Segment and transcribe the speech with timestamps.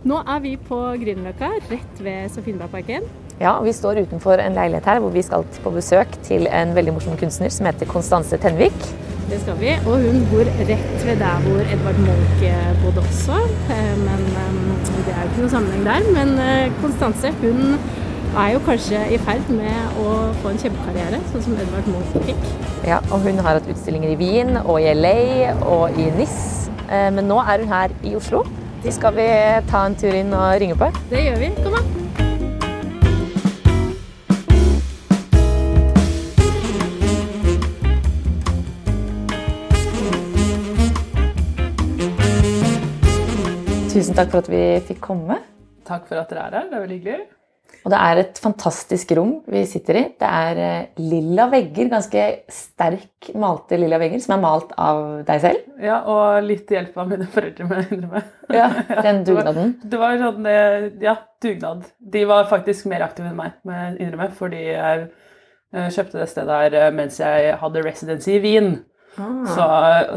[0.00, 3.04] Nå er vi på Grünerløkka, rett ved Sofienbergparken.
[3.36, 6.94] Ja, vi står utenfor en leilighet her hvor vi skal på besøk til en veldig
[6.96, 8.78] morsom kunstner som heter Konstanse Tenvik.
[9.28, 9.74] Det skal vi.
[9.84, 13.36] Og hun bor rett ved der hvor Edvard Munch eh, bodde også.
[13.74, 14.54] Eh, Men eh,
[15.04, 16.08] det er jo ikke noe sammenheng der.
[16.16, 16.32] Men
[16.80, 17.60] Konstanse hun
[18.40, 22.48] er jo kanskje i ferd med å få en kjempekarriere, sånn som Edvard Munch fikk.
[22.88, 26.40] Ja, og hun har hatt utstillinger i Wien og i LA og i NIS.
[26.88, 28.46] Men nå er hun her i Oslo.
[28.88, 29.26] Skal vi
[29.70, 30.86] ta en tur inn og ringe på?
[31.10, 31.48] Det gjør vi.
[31.60, 31.80] Kom da.
[43.90, 45.36] Tusen takk for at vi fikk komme.
[45.84, 46.70] Takk for at dere er her.
[46.70, 47.39] Det er veldig hyggelig.
[47.80, 50.02] Og det er et fantastisk rom vi sitter i.
[50.20, 55.40] Det er eh, lilla vegger, ganske sterk malte lilla vegger, som er malt av deg
[55.44, 55.70] selv.
[55.80, 58.22] Ja, og litt hjelp av mine foreldre, må jeg innrømme.
[58.52, 58.68] Ja,
[59.06, 59.72] den dugnaden.
[59.80, 61.88] Det var sånn, eh, ja, dugnad.
[61.98, 66.30] De var faktisk mer aktive enn meg, må jeg innrømme, fordi jeg eh, kjøpte det
[66.34, 68.74] stedet her eh, mens jeg hadde residency i Wien.
[69.16, 69.64] Så,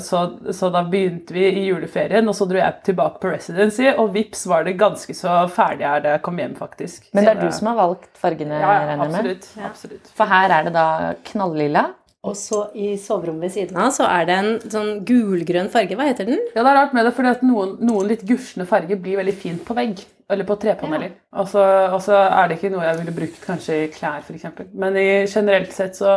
[0.05, 0.19] så,
[0.53, 4.45] så da begynte vi i juleferien, og så dro jeg tilbake på residency, og vips
[4.47, 7.09] var det ganske så ferdig her da jeg kom hjem, faktisk.
[7.13, 9.19] Men det Så er du som har valgt fargene, Ja, ja, regner jeg med?
[9.19, 9.67] absolutt.
[9.71, 10.13] absolutt.
[10.15, 10.87] For her er det da
[11.31, 11.85] knalllilla.
[12.23, 15.97] Og så i soverommet ved siden av så er det en sånn gulgrønn farge.
[15.99, 16.39] Hva heter den?
[16.55, 19.33] Ja, det er rart med det, fordi at noen, noen litt gusjende farger blir veldig
[19.35, 20.05] fint på vegg.
[20.31, 21.11] Eller på trepaneler.
[21.35, 21.59] Og så
[21.91, 24.45] og så er det ikke noe jeg ville brukt kanskje i klær, f.eks.
[24.71, 26.13] Men i, generelt sett så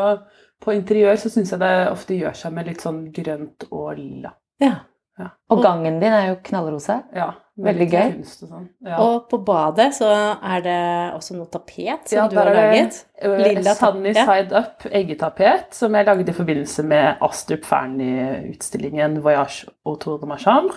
[0.62, 4.34] på interiør så syns jeg det ofte gjør seg med litt sånn grønt og lilla.
[4.62, 4.74] Ja.
[5.18, 5.30] Ja.
[5.48, 6.98] Og gangen din er jo knallrosa.
[7.16, 8.10] Ja, Veldig gøy.
[8.20, 8.66] Og sånn.
[8.84, 8.98] Ja.
[9.00, 10.10] Og på badet så
[10.44, 10.74] er det
[11.16, 12.98] også noe tapet som Ja, du har laget.
[13.16, 14.12] eh, Lilla Sunny.
[14.12, 20.36] Side Up eggetapet, som jeg lagde i forbindelse med Astrup Fearnley-utstillingen Voyage autour de ma
[20.36, 20.76] chambre.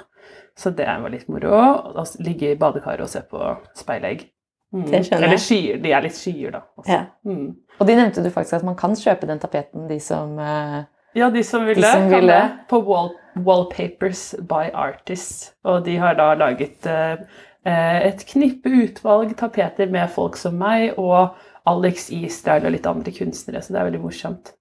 [0.55, 1.51] Så det var litt moro.
[1.51, 3.39] Å ligge i badekaret og se på
[3.75, 4.25] speilegg.
[4.73, 4.85] Mm.
[4.91, 5.27] Det skjønner jeg.
[5.29, 5.77] Eller skyer.
[5.81, 6.61] De er litt skyer, da.
[6.87, 6.99] Ja.
[7.25, 7.55] Mm.
[7.79, 10.83] Og de nevnte du faktisk at man kan kjøpe den tapeten, de som uh,
[11.17, 12.27] Ja, de som ville, som ville.
[12.33, 12.67] det.
[12.69, 13.09] På wall,
[13.45, 15.53] Wallpapers by Artists.
[15.65, 17.17] Og de har da laget eh,
[17.65, 21.33] et knippe utvalg tapeter med folk som meg og
[21.69, 24.53] Alex Israel og litt andre kunstnere, så det er veldig morsomt.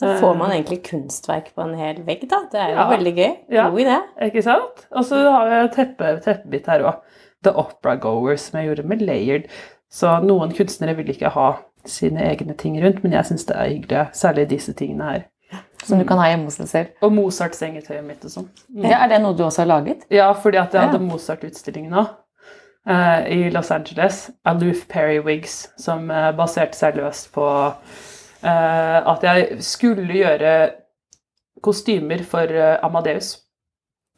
[0.00, 2.38] Da får man egentlig kunstverk på en hel vegg, da.
[2.50, 2.88] Det er jo Ja.
[2.88, 3.32] veldig gøy.
[3.52, 3.66] Ja.
[3.70, 3.98] Idé.
[4.30, 4.86] Ikke sant?
[4.96, 7.02] Og så har jeg teppe, teppebit her òg.
[7.44, 9.48] The Opera Goers, som jeg gjorde med Layered.
[9.90, 11.48] Så noen kunstnere vil ikke ha
[11.88, 14.06] sine egne ting rundt, men jeg syns det er hyggelig.
[14.14, 15.22] Særlig disse tingene her.
[15.84, 16.88] som du kan ha hjemme hos deg selv.
[17.02, 18.48] Og Mozart-sengetøyet mitt og sånn.
[18.68, 18.84] Mm.
[18.84, 20.04] Ja, er det noe du også har laget?
[20.12, 20.88] Ja, fordi at jeg Ja.
[20.90, 22.06] hadde Mozart-utstillingen nå
[22.88, 24.30] Uh, i Los Angeles.
[24.44, 30.70] Aloof Perry Wigs, som uh, baserte seg løst på uh, at jeg skulle gjøre
[31.62, 32.46] kostymer for
[32.82, 33.34] Amadeus.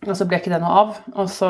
[0.02, 1.00] Og så ble ikke det noe av.
[1.14, 1.48] Og så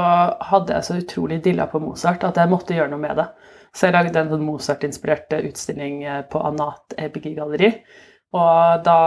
[0.50, 3.28] hadde jeg så utrolig dilla på Mozart at jeg måtte gjøre noe med det.
[3.72, 7.72] Så jeg lagde en sånn Mozart-inspirert utstilling eh, på Anat Ebigi galleri.
[8.36, 8.98] Og da,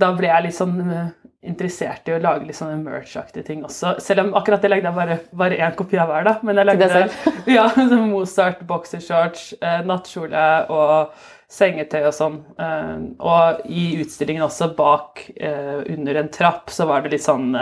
[0.00, 1.10] da ble jeg litt sånn eh,
[1.48, 3.94] interessert i å lage litt sånne merch-aktige ting også.
[4.04, 6.34] Selv om akkurat det lagde jeg bare, bare én kopi av hver, da.
[6.44, 6.88] Men jeg lagde
[7.56, 12.36] ja, sånn Mozart, boxershorts, eh, nattkjole og sengetøy og sånn.
[12.60, 17.54] Eh, og i utstillingen også, bak eh, under en trapp, så var det litt sånn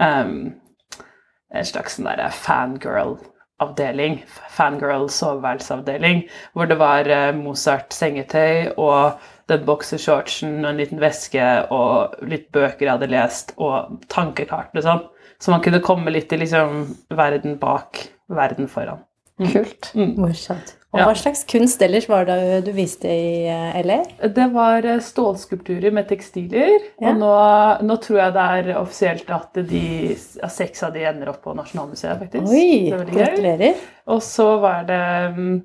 [0.00, 0.54] em,
[1.54, 2.28] En slags sånn derre.
[2.34, 3.16] Fangirl
[5.08, 6.24] soveværelsesavdeling.
[6.52, 12.50] Hvor det var eh, Mozart sengetøy og den boksershortsen og en liten veske og litt
[12.52, 15.04] bøker jeg hadde lest, og tankekart, og sånn.
[15.38, 18.02] Så man kunne komme litt i liksom verden bak,
[18.32, 19.04] verden foran.
[19.52, 19.92] Kult.
[19.94, 20.74] Morsomt.
[20.96, 21.06] Og Ja.
[21.10, 23.98] hva slags kunst ellers var det du viste i eh, LA?
[24.32, 27.10] Det var eh, stålskulpturer med tekstiler, Ja.
[27.10, 27.28] og nå,
[27.84, 29.82] nå tror jeg det er offisielt at de,
[30.40, 32.48] ja, seks av de ender opp på Nasjonalmuseet, faktisk.
[32.48, 33.76] Oi, er gratulerer.
[34.08, 35.02] Og så var det
[35.36, 35.60] mm,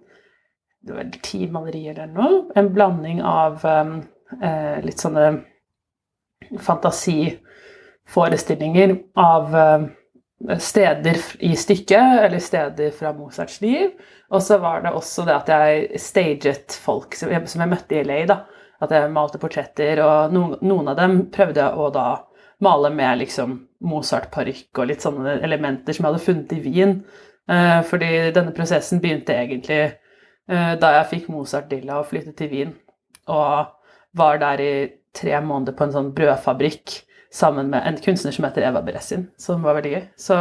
[0.83, 2.41] det var ti malerier eller noe.
[2.57, 4.01] En blanding av um,
[4.41, 5.29] eh, litt sånne
[6.59, 9.91] fantasiforestillinger av um,
[10.59, 13.91] steder i stykket, eller steder fra Mozarts liv.
[14.31, 17.97] Og så var det også det at jeg staget folk som jeg, som jeg møtte
[17.97, 18.25] i LA.
[18.29, 18.37] da,
[18.81, 22.07] At jeg malte portretter, og noen, noen av dem prøvde jeg å da
[22.61, 26.95] male med liksom Mozart-parykk og litt sånne elementer som jeg hadde funnet i Wien.
[27.49, 32.73] Eh, fordi denne prosessen begynte egentlig eh, da jeg fikk Mozart-dilla og flyttet til Wien.
[33.33, 33.71] Og
[34.17, 34.73] var der i
[35.17, 39.63] tre måneder på en sånn brødfabrikk sammen med en kunstner som heter Eva Beressin, som
[39.63, 40.03] var veldig gøy.
[40.19, 40.35] Så,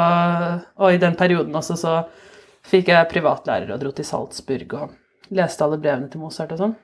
[0.81, 1.97] og i den perioden også så
[2.67, 4.97] fikk jeg privatlærer og dro til Salzburg og
[5.31, 6.75] leste alle brevene til Mozart og sånn.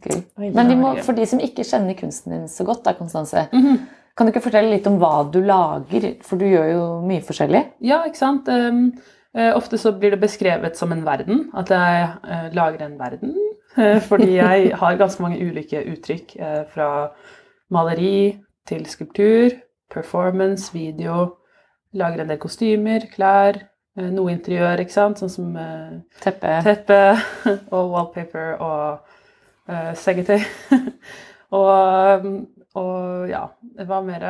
[0.00, 0.22] Okay.
[0.36, 3.78] Men må, for de som ikke kjenner kunsten din så godt, da, Konstanse, Mhm.
[4.16, 6.16] kan du ikke fortelle litt om hva du lager?
[6.24, 7.62] For du gjør jo mye forskjellig.
[7.80, 8.48] Ja, ikke sant.
[8.48, 8.92] Um,
[9.54, 13.36] ofte så blir det beskrevet som en verden, at jeg uh, lager en verden.
[13.78, 17.10] eh, fordi jeg har ganske mange ulike uttrykk, uh, fra
[17.70, 19.56] maleri til skulptur,
[19.90, 21.36] performance, video.
[21.92, 23.58] Lager en del kostymer, klær,
[23.98, 25.20] eh, noe interiør, ikke sant.
[25.22, 26.60] Sånn som eh, Teppe.
[26.66, 27.00] teppe
[27.74, 29.16] og wallpaper og
[29.70, 30.38] uh, seggetøy.
[31.58, 32.28] og,
[32.78, 33.46] og ja,
[33.86, 34.28] hva mer?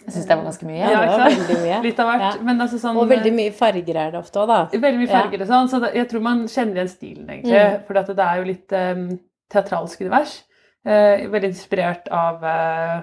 [0.00, 0.80] Jeg syns det var ganske mye.
[0.80, 1.40] Ja, ikke var sant?
[1.42, 1.80] veldig mye.
[1.84, 2.22] Litt av hvert.
[2.24, 2.44] Ja.
[2.48, 4.60] Men altså sånn Og veldig mye farger er det ofte òg, da.
[4.72, 5.16] Veldig mye Ja.
[5.18, 7.58] farger og sånn, så jeg tror man kjenner igjen stilen, egentlig.
[7.60, 7.82] Mm.
[7.86, 9.04] For det er jo litt um,
[9.52, 10.38] teatralsk univers.
[10.84, 13.00] Eh, veldig inspirert av eh,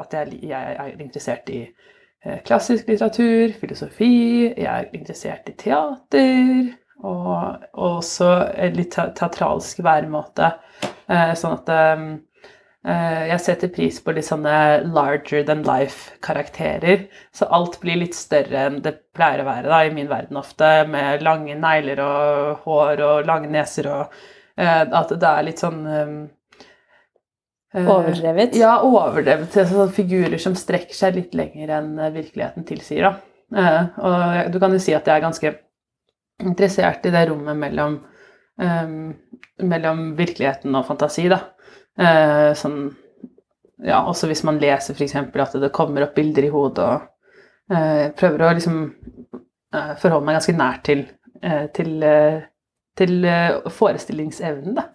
[0.00, 6.70] at jeg, jeg er interessert i eh, klassisk litteratur, filosofi, jeg er interessert i teater,
[7.04, 10.54] og, og også en litt teatralsk væremåte.
[11.06, 11.68] Sånn at
[12.86, 14.54] jeg setter pris på litt sånne
[14.94, 17.04] larger than life-karakterer.
[17.36, 20.70] Så alt blir litt større enn det pleier å være da, i min verden ofte,
[20.88, 24.16] med lange negler og hår og lange neser og
[24.56, 25.84] At det er litt sånn
[27.76, 28.54] Overdrevet.
[28.56, 33.10] Ja, overdrevet Altså, figurer som strekker seg litt lenger enn eh, virkeligheten tilsier.
[33.10, 33.58] Da.
[33.60, 35.52] Eh, og du kan jo si at jeg er ganske
[36.42, 37.98] interessert i det rommet mellom,
[38.60, 38.96] um,
[39.64, 41.28] mellom virkeligheten og fantasi.
[41.32, 41.38] Da.
[41.96, 42.90] Uh, sånn,
[43.84, 45.14] ja, også hvis man leser f.eks.
[45.16, 48.82] at det kommer opp bilder i hodet, og uh, prøver å liksom
[49.32, 51.06] uh, forholde meg ganske nært til,
[51.40, 52.42] eh, til, eh,
[52.96, 54.86] til eh, forestillingsevnen, da.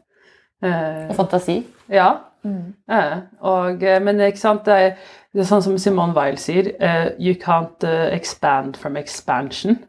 [0.62, 1.64] Eh, Og fantasi.
[1.90, 2.12] ja.
[2.46, 3.16] Eh,
[3.46, 4.92] og, eh, men ikke sant, det er,
[5.34, 9.80] det er sånn som Simone Weil sier, uh, you can't expand from expansion.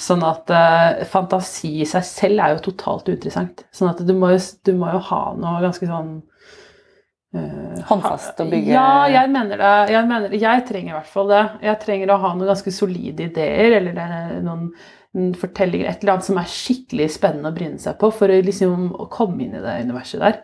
[0.00, 3.62] Sånn at uh, fantasi i seg selv er jo totalt uinteressant.
[3.76, 6.20] Sånn at du må jo, du må jo ha noe ganske sånn
[7.32, 9.68] Uh, Håndfast å bygge Ja, jeg mener det.
[9.94, 11.44] Jeg, mener, jeg trenger i hvert fall det.
[11.64, 14.66] Jeg trenger å ha noen ganske solide ideer, eller er noen
[15.12, 18.86] fortellinger, et eller annet som er skikkelig spennende å bryne seg på, for å liksom
[18.96, 20.38] å komme inn i det universet der.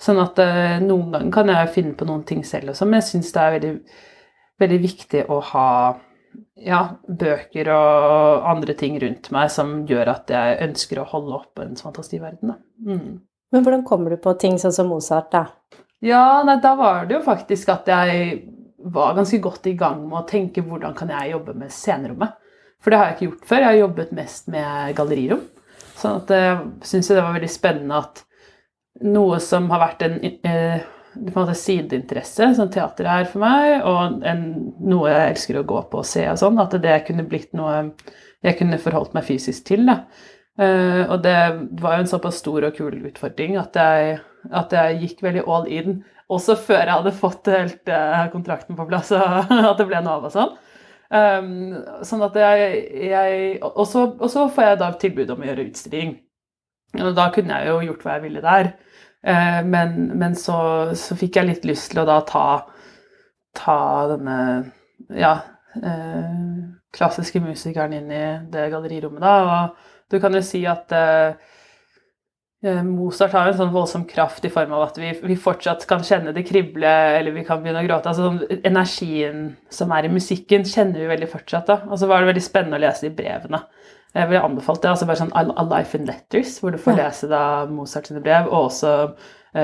[0.00, 3.10] Sånn at uh, noen ganger kan jeg finne på noen ting selv også, men jeg
[3.10, 3.74] syns det er veldig,
[4.64, 5.68] veldig viktig å ha
[6.64, 11.62] ja, bøker og andre ting rundt meg som gjør at jeg ønsker å holde opp
[11.62, 12.56] en fantasiverden.
[12.86, 13.20] Mm.
[13.54, 15.44] Men hvordan kommer du på ting sånn som Mozart, da?
[16.04, 18.40] Ja, nei, da var det jo faktisk at jeg
[18.94, 22.34] var ganske godt i gang med å tenke hvordan kan jeg jobbe med scenerommet.
[22.82, 23.62] For det har jeg ikke gjort før.
[23.62, 25.44] Jeg har jobbet mest med gallerirom.
[26.00, 26.58] Sånn at jeg
[26.90, 28.24] syns det var veldig spennende at
[29.04, 30.84] noe som har vært en, eh,
[31.14, 34.44] en sideinteresse, som teater er for meg, og en,
[34.80, 37.94] noe jeg elsker å gå på og se og sånn, at det kunne blitt noe
[38.44, 39.86] jeg kunne forholdt meg fysisk til.
[39.88, 40.02] Da.
[40.60, 41.38] Eh, og det
[41.80, 44.18] var jo en såpass stor og kul utfordring at jeg,
[44.52, 48.86] at jeg gikk veldig all in, også før jeg hadde fått helt eh, kontrakten på
[48.88, 50.54] plass, og at det ble noe av og sånn.
[51.14, 51.48] Um,
[52.02, 55.66] sånn at jeg, jeg og, så, og så får jeg da tilbud om å gjøre
[55.68, 56.14] utstilling.
[56.98, 58.70] Og da kunne jeg jo gjort hva jeg ville der.
[59.24, 60.58] Uh, men, men så,
[60.98, 62.46] så fikk jeg litt lyst til å da ta,
[63.56, 63.78] ta
[64.10, 64.38] denne
[65.14, 65.36] ja,
[65.78, 69.34] uh, klassiske musikeren inn i det gallerirommet, da.
[69.44, 71.34] Og du kan jo si at eh,
[72.64, 76.32] Mozart har en sånn voldsom kraft i form av at vi, vi, fortsatt kan kjenne
[76.32, 78.08] det krible, eller vi kan begynne å gråte.
[78.08, 79.42] Altså, sånn, energien
[79.72, 81.68] som er i musikken, kjenner vi veldig fortsatt.
[81.68, 81.78] da.
[81.90, 83.60] Og så var det veldig spennende å lese de brevene.
[84.14, 84.92] Jeg ville anbefalt det.
[84.92, 88.46] altså bare sånn A Life in Letters, hvor du får lese da Mozart sine brev,
[88.48, 88.94] og også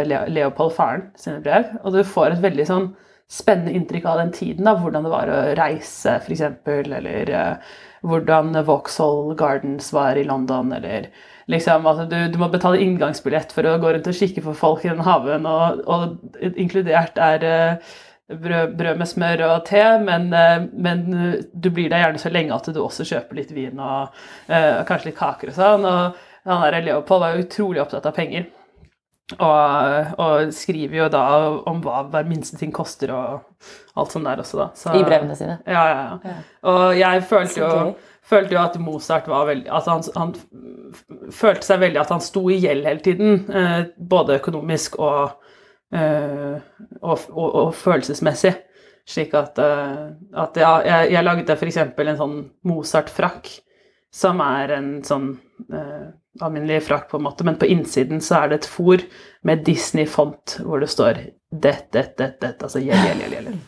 [0.05, 1.71] Leo, Leopold Faren sine brev.
[1.85, 2.91] Og du får et veldig sånn
[3.31, 8.57] spennende inntrykk av den tiden, da, hvordan det var å reise, f.eks., eller uh, hvordan
[8.67, 11.07] Vauxhall Gardens var i London, eller
[11.51, 14.85] liksom at du, du, må betale inngangsbillett for å gå rundt og kikke på folk
[14.85, 17.93] i den haven, og, og inkludert er uh,
[18.31, 21.05] brød, brød, med smør og te, men, uh, men,
[21.53, 24.15] du blir der gjerne så lenge at du også kjøper litt vin og
[24.51, 25.87] uh, kanskje litt kaker og sånn.
[25.91, 28.49] Og han der Leopold var utrolig opptatt av penger.
[29.39, 31.25] Og, og, skriver jo da
[31.71, 33.69] om hva hver minste ting koster og
[34.01, 34.69] alt sånt der også, da.
[34.75, 35.61] Så, I brevene sine.
[35.71, 36.37] Ja, ja, ja.
[36.71, 37.71] Og jeg følte jo,
[38.31, 42.45] følte jo at Mozart var veldig Altså han, han følte seg veldig at han sto
[42.51, 45.37] i gjeld hele tiden, eh, både økonomisk og,
[45.95, 46.59] eh,
[47.01, 48.55] og, og, og følelsesmessig.
[49.11, 50.07] Slik at, eh,
[50.39, 51.79] at jeg, jeg lagde f.eks.
[51.83, 53.51] en sånn Mozart-frakk,
[54.15, 55.33] som er en sånn
[55.71, 56.11] eh,
[56.43, 59.05] alminnelig frakk, på en måte, men på innsiden så er det et fòr
[59.47, 63.61] med Disney-font hvor det står det, det, det, det, altså gjeld, gjeld, gjeld.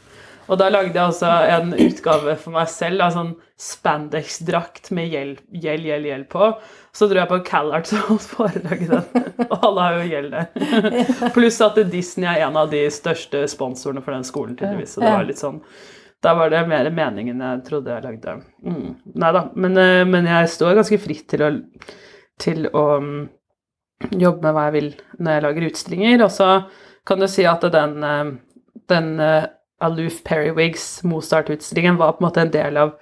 [0.50, 3.32] Og da lagde jeg altså en utgave for meg selv av sånn
[3.62, 6.48] spandex-drakt med gjeld, gjeld, gjeld, gjeld på.
[6.96, 9.26] Så dro jeg på CalArts og holdt foredrag i den.
[9.52, 11.28] Og alle har jo gjeld der.
[11.34, 14.96] Pluss at Disney er en av de største sponsorene for den skolen, tydeligvis.
[14.96, 15.60] Så det var litt sånn
[16.22, 18.36] Da var det mer meningen jeg trodde jeg lagde.
[18.66, 18.90] Mm.
[19.22, 19.46] Nei da.
[19.54, 21.50] Men, eh, men, jeg står ganske fritt til å,
[22.42, 23.18] til å mm,
[24.10, 26.26] jobbe med hva jeg vil når jeg lager utstillinger.
[26.26, 26.52] Og så
[27.08, 28.32] kan du si at den, eh,
[28.92, 29.50] den eh,
[29.82, 32.96] Aloof Periwigs Mozart-utstillingen var på en måte en del av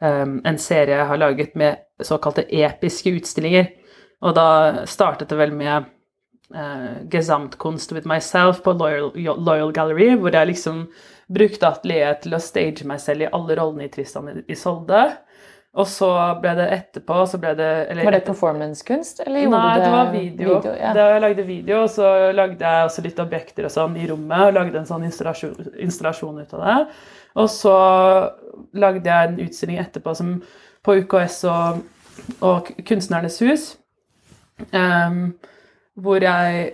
[0.00, 3.68] um, en serie jeg har laget med såkalte episke utstillinger.
[4.24, 4.48] Og da
[4.88, 5.88] startet det vel med
[6.54, 10.86] uh, Gesamtkunst with myself på Loyal, Loyal, Gallery, hvor jeg liksom
[11.32, 15.08] brukte atelieret til å stage meg selv i alle rollene i Tristan Isolde.
[15.76, 16.08] Og så
[16.40, 19.18] ble det etterpå så ble det eller, Var det performancekunst?
[19.28, 20.54] Nei, det, det var video.
[20.54, 20.92] video ja.
[20.96, 24.46] det, jeg lagde video, og så lagde jeg også litt objekter og sånn i rommet.
[24.46, 26.76] Og lagde en sånn installasjon, installasjon, ut av det.
[27.36, 27.74] Og så
[28.86, 30.32] lagde jeg en utstilling etterpå som,
[30.86, 31.84] på UKS og,
[32.40, 33.68] og Kunstnernes hus.
[34.72, 35.36] Um,
[36.00, 36.72] hvor jeg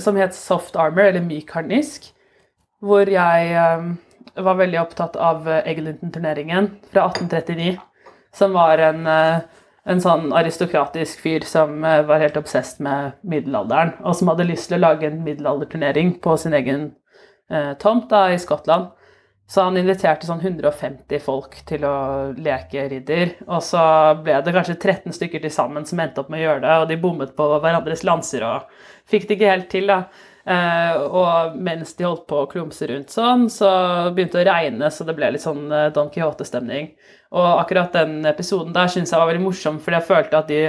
[0.00, 2.08] Som het Soft Armor, eller myk harnisk.
[2.80, 3.92] Hvor jeg um,
[4.40, 7.76] var veldig opptatt av Eglinton-turneringen fra 1839
[8.36, 9.40] som var en, eh,
[9.84, 14.70] en sånn aristokratisk fyr som eh, var helt obsesst med middelalderen, og som hadde lyst
[14.70, 16.90] til å lage en middelalderturnering på sin egen
[17.50, 18.92] eh, tomt da, i Skottland.
[19.50, 21.94] Så han inviterte sånn 150 folk til å
[22.38, 23.32] leke ridder.
[23.48, 23.80] Og så
[24.22, 26.86] ble det kanskje 13 stykker til sammen som endte opp med å gjøre det, og
[26.86, 28.68] de bommet på hverandres lanser og
[29.10, 30.04] fikk det ikke helt til, da.
[30.44, 33.70] Eh, og mens de holdt på å klumse rundt sånn, så
[34.14, 36.94] begynte det å regne, så det ble litt sånn eh, Don Quijote-stemning.
[37.36, 40.62] Og akkurat den episoden der syns jeg var veldig morsom, fordi jeg følte at de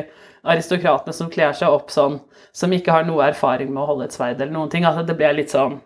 [0.51, 2.19] aristokratene som kler seg opp sånn,
[2.51, 5.17] som ikke har noe erfaring med å holde et sverd eller noen ting, at det
[5.17, 5.79] ble litt sånn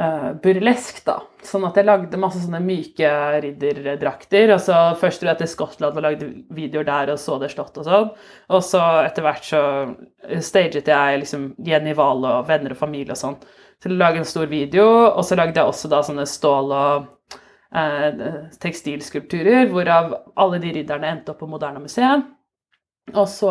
[0.00, 1.18] uh, burlesk, da.
[1.42, 3.10] Sånn at jeg lagde masse sånne myke
[3.44, 4.54] ridderdrakter.
[4.54, 7.80] Og så først dro jeg til Skottland og lagde videoer der og så det slått
[7.82, 8.12] og sånn.
[8.52, 9.62] Og så etter hvert så
[10.44, 13.40] staget jeg liksom Jenny Wahl og venner og familie og sånn
[13.82, 14.86] til å lage en stor video.
[15.10, 17.08] Og så lagde jeg også da sånne stål og
[17.74, 18.22] eh,
[18.62, 22.28] tekstilskulpturer, hvorav alle de ridderne endte opp på Moderna museet.
[23.12, 23.50] Og så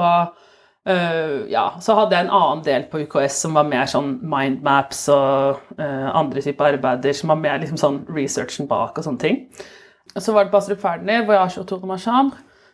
[0.81, 5.03] Uh, ja, så hadde jeg en annen del på UKS som var mer sånn mindmaps
[5.13, 9.43] og uh, andre typer arbeider som var mer liksom sånn researchen bak og sånne ting.
[10.15, 11.99] Og så var det på Astrup Fearnley, 'Voyage autour de ma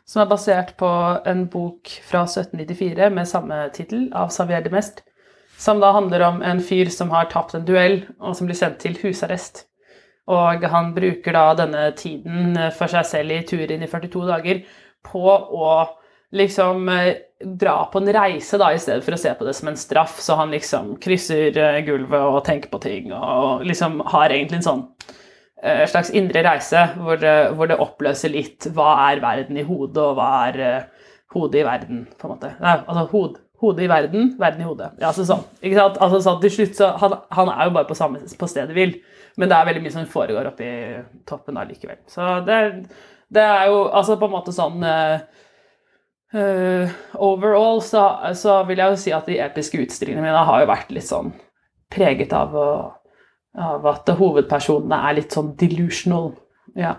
[0.08, 0.88] som er basert på
[1.28, 5.04] en bok fra 1794 med samme tittel, av Xavier de Mest,
[5.60, 8.80] som da handler om en fyr som har tapt en duell, og som blir sendt
[8.80, 9.66] til husarrest.
[10.32, 14.64] Og han bruker da denne tiden for seg selv i turen i 42 dager
[15.04, 15.72] på å
[16.36, 19.70] liksom eh, dra på en reise da, i stedet for å se på det som
[19.70, 20.18] en straff.
[20.24, 24.68] Så han liksom krysser eh, gulvet og tenker på ting og liksom har egentlig en
[24.68, 24.86] sånn
[25.64, 30.02] uh, slags indre reise hvor det, hvor det, oppløser litt hva er verden i hodet,
[30.04, 32.54] og hva er uh, hodet i verden, på en måte.
[32.64, 34.92] Nei, altså hod, hodet i verden, verden i hodet.
[34.98, 35.44] Ja, altså sånn.
[35.62, 36.00] Ikke sant?
[36.04, 38.96] Altså sånn, til slutt så han, han er jo bare på, samme, på stedet vil.
[39.38, 40.70] Men det er veldig mye som foregår oppi
[41.30, 42.00] toppen allikevel.
[42.10, 42.62] Så det,
[43.30, 45.44] det, er jo altså på en måte sånn uh,
[46.38, 48.06] uh, Overall så,
[48.38, 51.34] så, vil jeg jo si at de episke utstillingene mine har jo vært litt sånn
[51.94, 52.56] preget av,
[53.58, 56.34] av at hovedpersonene er litt sånn delusional.
[56.78, 56.98] Ja.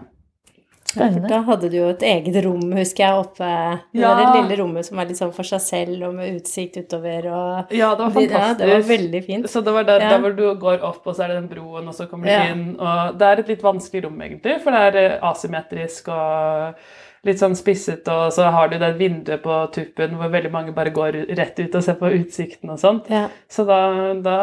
[0.88, 1.28] Spennende.
[1.28, 3.48] Da hadde du jo et eget rom, husker jeg, oppe
[3.92, 4.12] Det ja.
[4.16, 7.74] det lille rommet som var litt sånn for seg selv, og med utsikt utover og
[7.76, 8.38] Ja, det var fantastisk.
[8.38, 9.50] Ja, det var veldig fint.
[9.52, 10.14] Så det var der, ja.
[10.14, 12.32] der, hvor du går opp, og så er det den broen, og så kommer du
[12.32, 12.46] ja.
[12.54, 16.80] inn, og Det er et litt vanskelig rom, egentlig, for det er eh, asymmetrisk og
[17.28, 20.94] litt sånn spisset, og så har du det vinduet på tuppen hvor veldig mange bare
[20.94, 23.10] går rett ut og ser på utsikten og sånt.
[23.52, 23.80] Så da,
[24.24, 24.38] da,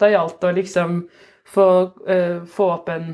[0.00, 1.04] da gjaldt det å liksom
[1.52, 1.68] få,
[2.08, 3.12] uh, få opp en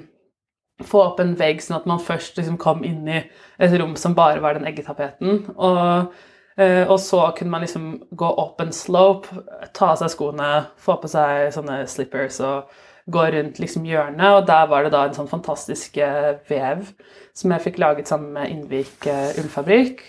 [0.84, 3.20] få opp en vegg, sånn at man først liksom kom inn i
[3.58, 5.48] et rom som bare var den eggetapeten.
[5.56, 6.12] Og,
[6.58, 9.42] eh, og, så kunne man liksom gå opp en slope,
[9.74, 12.70] ta av seg skoene, få på seg sånne slippers og
[13.10, 14.36] gå rundt liksom hjørnet.
[14.36, 16.92] Og der var det da en sånn fantastisk eh, vev
[17.36, 20.02] som jeg fikk laget sammen med Innvik eh, ullfabrikk.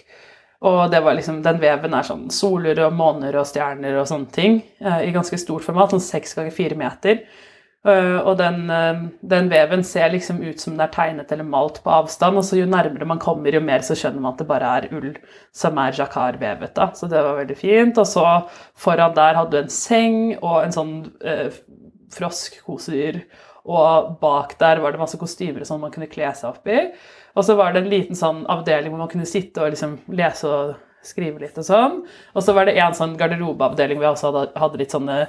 [0.67, 4.33] Og det var liksom, den veven er sånn soler og måner og stjerner og sånne
[4.35, 7.21] ting i ganske stort format, sånn seks ganger fire meter.
[7.87, 11.79] Eh, og den, eh, den, veven ser liksom ut som den er tegnet eller malt
[11.83, 12.37] på avstand.
[12.37, 14.89] Og så jo nærmere man kommer, jo mer så skjønner man at det bare er
[14.97, 15.13] ull
[15.55, 16.75] som er jacquard-vevet.
[16.75, 17.97] da, Så det var veldig fint.
[17.97, 18.25] Og så
[18.75, 20.93] foran der hadde du en seng og en sånn
[22.09, 23.21] eh, froskkosedyr
[23.69, 26.89] og bak der var det masse kostymer og sånn man kunne kle seg opp i.
[27.37, 30.49] Og så var det en liten sånn avdeling hvor man kunne sitte og liksom lese
[30.49, 30.75] og
[31.05, 32.01] skrive litt og sånn.
[32.33, 35.19] Og så var det en sånn garderobeavdeling hvor jeg også hadde, hadde litt sånne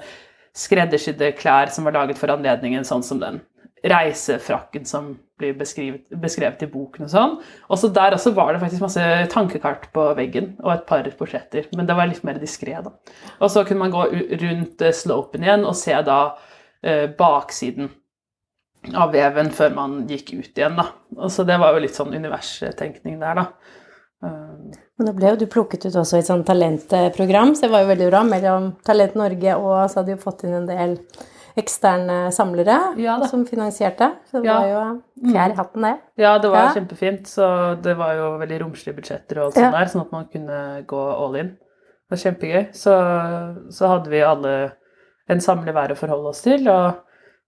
[0.57, 3.43] skreddersydde klær som var laget for anledningen, sånn som den
[3.87, 7.37] reisefrakken som blir beskrevet, i boken og sånn.
[7.73, 11.69] Og så der også var det faktisk masse tankekart på veggen og et par portretter.
[11.77, 12.93] Men det var litt mer diskré, da.
[13.41, 14.05] Og så kunne man gå
[14.43, 16.21] rundt eh, slopen igjen og se da
[17.19, 17.91] baksiden
[18.97, 20.87] av veven før man gikk ut igjen, da.
[21.29, 23.47] Så det var jo litt sånn universtenkning der, da.
[24.25, 27.71] Eh, Men da ble jo du plukket ut også i et sånt talentprogram, så det
[27.75, 28.23] var jo veldig bra.
[28.25, 30.97] Mellom Talent Norge og så hadde du fått inn en del
[31.61, 34.13] eksterne samlere Ja som finansierte.
[34.31, 34.59] Så det Ja.
[34.61, 35.99] var jo fjær i hatten, det.
[36.17, 36.75] Ja, det var Ja.
[36.75, 37.27] kjempefint.
[37.27, 39.71] Så det var jo veldig romslige budsjetter og alt sånt Ja.
[39.73, 41.49] der, sånn at man kunne gå all in.
[42.09, 42.73] Det var kjempegøy.
[42.75, 42.93] Så,
[43.73, 44.73] så hadde vi alle
[45.31, 46.67] en samler hver å forholde oss til.
[46.73, 47.01] Og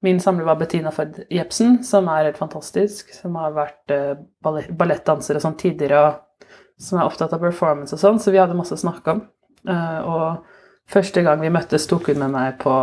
[0.07, 3.13] min samler var Bettina Ford Jepsen, som er helt fantastisk.
[3.17, 6.49] Som har vært eh, ballettdanser og sånn tidligere, og
[6.83, 8.19] som er opptatt av performance og sånn.
[8.23, 9.25] Så vi hadde masse å snakke om.
[9.69, 12.75] Eh, og første gang vi møttes, tok hun med meg på,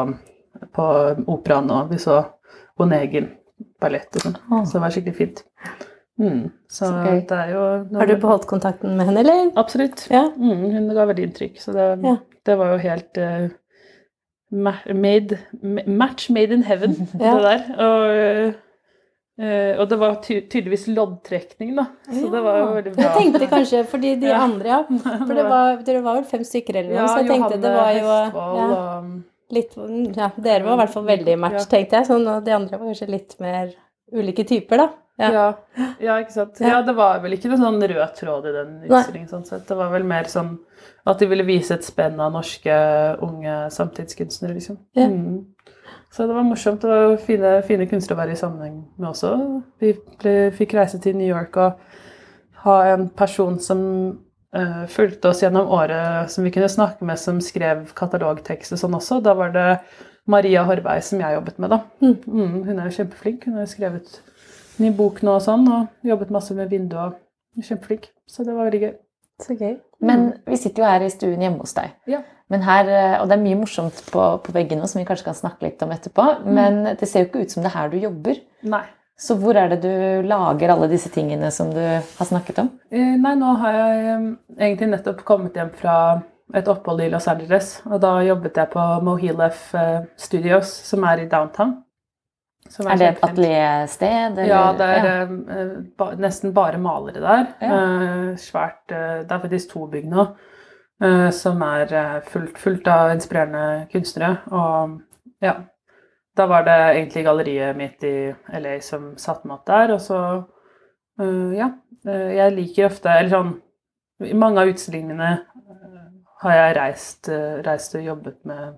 [0.75, 0.89] på
[1.27, 2.21] operaen, og vi så
[2.79, 3.25] Onegin
[3.83, 4.35] ballett og sånn.
[4.63, 5.41] Så det var skikkelig fint.
[6.19, 6.45] Mm.
[6.67, 6.91] Så, Så
[7.27, 7.63] det er jo
[7.99, 9.49] Har du beholdt kontakten med henne, eller?
[9.59, 10.05] Absolutt.
[10.11, 10.25] Ja.
[10.35, 11.59] Mm, hun ga veldig inntrykk.
[11.63, 12.13] Så det, Ja.
[12.47, 13.49] det var jo helt ma-
[14.51, 15.37] made,
[15.87, 17.35] Match made in heaven, Ja.
[17.37, 17.63] det der.
[17.85, 18.53] Og,
[19.39, 21.85] eh, og det var tydeligvis loddtrekning, da.
[22.11, 23.03] Så det var jo veldig bra.
[23.03, 24.39] Jeg tenkte kanskje, fordi de Ja.
[24.43, 24.79] andre, ja.
[25.27, 27.75] For det var, dere var vel fem stykker eller noe, ja, så jeg tenkte det
[27.75, 29.03] var jo Hestvold ja,
[29.59, 29.77] litt
[30.17, 32.09] Ja, dere var i hvert fall veldig match, tenkte jeg.
[32.09, 33.71] Sånn, og de andre var kanskje litt mer
[34.13, 34.89] ulike typer, da.
[35.19, 35.51] Ja.
[35.99, 36.17] ja.
[36.21, 36.59] ikke sant.
[36.63, 36.79] Ja.
[36.85, 39.29] Det var vel ikke noen sånn rød tråd i den utstillingen.
[39.31, 39.67] sånn sett.
[39.67, 40.55] Det var vel mer sånn
[41.09, 42.75] at de ville vise et spenn av norske
[43.25, 44.79] unge samtidskunstnere, liksom.
[44.97, 45.09] Ja.
[45.11, 45.43] Mm.
[46.09, 46.81] Så det var morsomt.
[46.81, 49.33] Det var fine, fine kunstnere å være i sammenheng med også.
[49.81, 51.77] Vi ble, fikk reise til New York og
[52.65, 53.81] ha en person som
[54.55, 58.97] uh, fulgte oss gjennom året, som vi kunne snakke med, som skrev katalogtekst og sånn
[58.97, 59.19] også.
[59.25, 59.67] Da var det
[60.29, 61.79] Maria Horvei som jeg jobbet med, da.
[62.01, 62.17] Mm.
[62.25, 63.45] Mm, hun er jo kjempeflink.
[63.49, 64.19] Hun har skrevet
[64.79, 67.15] ny bok nå og sånn, og jobbet masse med vinduet.
[67.57, 68.09] og Kjempeflink.
[68.29, 68.93] Så det var veldig gøy.
[69.41, 69.77] Så gøy.
[70.03, 71.91] Men vi sitter jo her i stuen hjemme hos deg.
[72.07, 72.21] Ja.
[72.49, 75.37] Men her, eh, Og det er mye morsomt på, på veggene som vi kanskje kan
[75.37, 76.45] snakke litt om etterpå.
[76.45, 78.39] Men det ser jo ikke ut som det er her du jobber.
[78.63, 78.83] Nei.
[79.19, 82.69] Så hvor er det du lager alle disse tingene som du har snakket om?
[82.91, 84.27] Eh, Nei, nå har jeg eh,
[84.69, 85.95] egentlig nettopp kommet hjem fra
[86.55, 87.81] et opphold i Los Angeles.
[87.85, 89.73] Og da jobbet jeg på Mohilef
[90.17, 91.83] Studios, som er i downtown.
[92.79, 94.37] Er det et ateliersted?
[94.47, 95.23] Ja, det er Ja.
[95.23, 97.47] eh, ba, nesten bare malere der.
[97.61, 97.79] Ja.
[97.79, 100.27] Eh, svært eh, Det er faktisk to bygg nå
[101.31, 104.37] som er fullt, fullt av inspirerende kunstnere.
[104.51, 104.97] Og
[105.41, 105.53] ja.
[106.35, 110.45] Da var det egentlig galleriet mitt i LA som satte meg opp der, og så
[111.57, 111.69] Ja.
[112.05, 113.61] jeg liker ofte Eller sånn
[114.21, 115.39] I mange av utstillingene
[116.41, 117.29] har jeg reist,
[117.65, 118.77] reist og jobbet med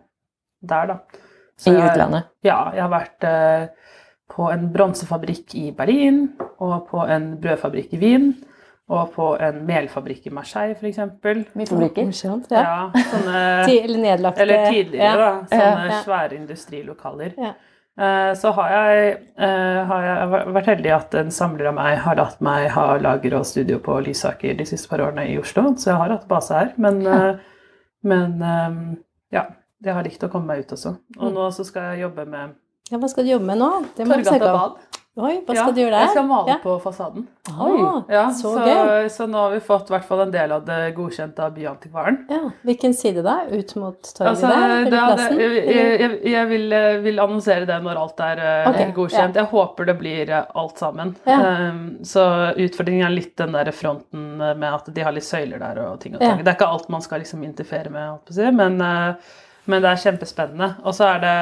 [0.62, 1.00] der, da.
[1.62, 1.98] Så I jeg-
[2.44, 3.68] ja, jeg har vært eh,
[4.32, 6.22] på en bronsefabrikk i Berlin,
[6.60, 8.30] og på en brødfabrikk i Wien,
[8.90, 10.98] og på en melfabrikk i Marseille, f.eks.
[11.56, 12.08] Mye fabrikker?
[12.52, 12.62] Ja.
[12.64, 15.18] Ja, sånne Ti- Eller nedlagte Eller tidligere, ja.
[15.18, 15.32] da.
[15.52, 16.00] Sånne Ja.
[16.06, 17.34] svære industrilokaler.
[17.38, 17.54] Ja.
[18.02, 22.16] Eh, Så har jeg, eh, har jeg vært heldig at en samler av meg har
[22.16, 25.92] latt meg ha lager og studio på Lysaker de siste par årene i Oslo, så
[25.92, 26.72] jeg har hatt base her.
[26.78, 27.36] Men, eh,
[28.04, 28.98] men
[29.32, 29.44] ja,
[29.84, 30.96] jeg har likt å komme meg ut også.
[31.16, 31.22] Mm.
[31.26, 32.58] Og nå så skal jeg jobbe med
[32.92, 33.70] ja, hva skal du jobbe med nå?
[33.96, 34.80] Det må Torgata bad.
[35.20, 36.06] Oi, hva Ja, du gjøre der?
[36.06, 36.58] Jeg skal male Ja.
[36.64, 37.26] på fasaden.
[37.60, 39.10] Oi, Ja, så, så, gøy.
[39.12, 42.18] så nå har vi fått i hvert fall en del av det godkjente av Byantikvaren.
[42.30, 42.50] Ja.
[42.64, 43.42] Hvilken side da?
[43.52, 44.64] Ut mot torget Altså, der?
[44.64, 48.88] Eller det, det, jeg, jeg, jeg vil, eh, vil annonsere det når alt er okay,
[48.88, 49.36] Ok, godkjent.
[49.36, 51.16] Jeg håper det blir eh, alt sammen.
[51.28, 55.60] Um, så utfordringen er litt den der fronten eh, med at de har litt søyler
[55.60, 56.36] der og ting og Ja.
[56.40, 58.20] Det er ikke alt man skal liksom interfere med,
[58.56, 59.16] men, eh,
[59.66, 60.70] men det er kjempespennende.
[60.86, 61.34] Og så er det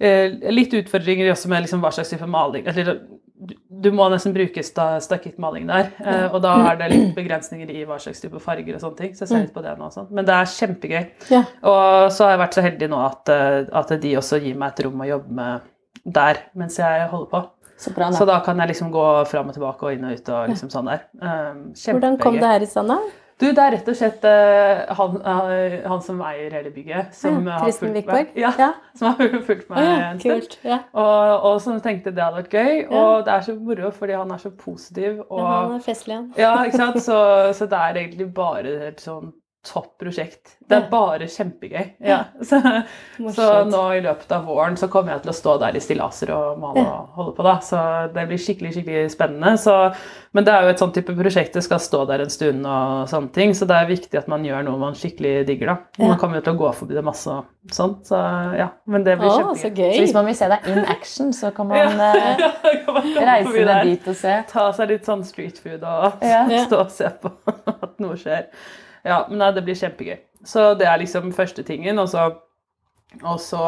[0.00, 2.66] eh, litt utfordringer også med liksom hva slags type maling.
[2.68, 2.98] Eller,
[3.36, 7.84] du, må nesten bruke sta, stakittmaling der, eh, og da er det litt begrensninger i
[7.88, 9.16] hva slags type farger og sånne ting.
[9.16, 10.06] Så jeg ser litt på det nå også.
[10.10, 11.02] Men det er kjempegøy.
[11.32, 11.42] Ja.
[11.68, 14.74] Og så har jeg vært så heldig nå at, eh, at de også gir meg
[14.74, 15.72] et rom å jobbe med
[16.06, 17.44] der mens jeg holder på.
[17.76, 18.38] Så bra, Så da.
[18.38, 20.86] da kan jeg liksom gå fram og tilbake og inn og ut og liksom sånn
[20.88, 21.02] der.
[21.20, 22.96] Um, Hvordan kom det her i stand, da?
[23.36, 27.42] Du, det er rett og slett uh, han, uh, han som eier hele bygget, som
[27.44, 28.30] Ja, har Kristen fulgt meg.
[28.40, 28.70] Ja, Ja.
[28.96, 30.56] som har fulgt meg ja, en stund.
[30.96, 32.86] Og, og som tenkte det hadde vært gøy.
[32.88, 35.20] Og det er så moro fordi han er så positiv.
[35.28, 36.30] Og, han er festlig, han.
[36.40, 37.02] ja, ikke sant?
[37.04, 37.18] Så,
[37.58, 39.34] så det er egentlig bare helt sånn
[39.66, 40.54] topp prosjekt.
[40.66, 41.84] Det er bare kjempegøy.
[42.06, 42.20] Ja.
[42.46, 42.58] Så,
[43.34, 46.30] så nå i løpet av våren så kommer jeg til å stå der i stillaser
[46.34, 47.54] og male og holde på, da.
[47.64, 47.78] Så
[48.14, 49.54] det blir skikkelig, skikkelig spennende.
[49.62, 49.74] Så,
[50.36, 53.06] men det er jo et sånn type prosjekt det skal stå der en stund og
[53.10, 55.76] sånne ting, så det er viktig at man gjør noe man skikkelig digger, da.
[56.02, 56.10] Ja.
[56.12, 58.20] Man kommer jo til å gå forbi det masse og sånn, så
[58.58, 58.68] ja.
[58.90, 59.62] Men det blir Å, kjempegøy.
[59.62, 59.92] så gøy.
[59.96, 62.50] Så hvis man vil se deg in action, så kan man ja.
[62.86, 64.34] Kan man reise ned dit og se.
[64.52, 66.44] Ta seg litt sånn street food og Ja.
[66.68, 67.32] stå og se på
[67.72, 68.50] at noe skjer.
[69.06, 70.18] Ja, men nei, det blir kjempegøy.
[70.46, 72.28] Så det er liksom første tingen, og så
[73.24, 73.64] og så,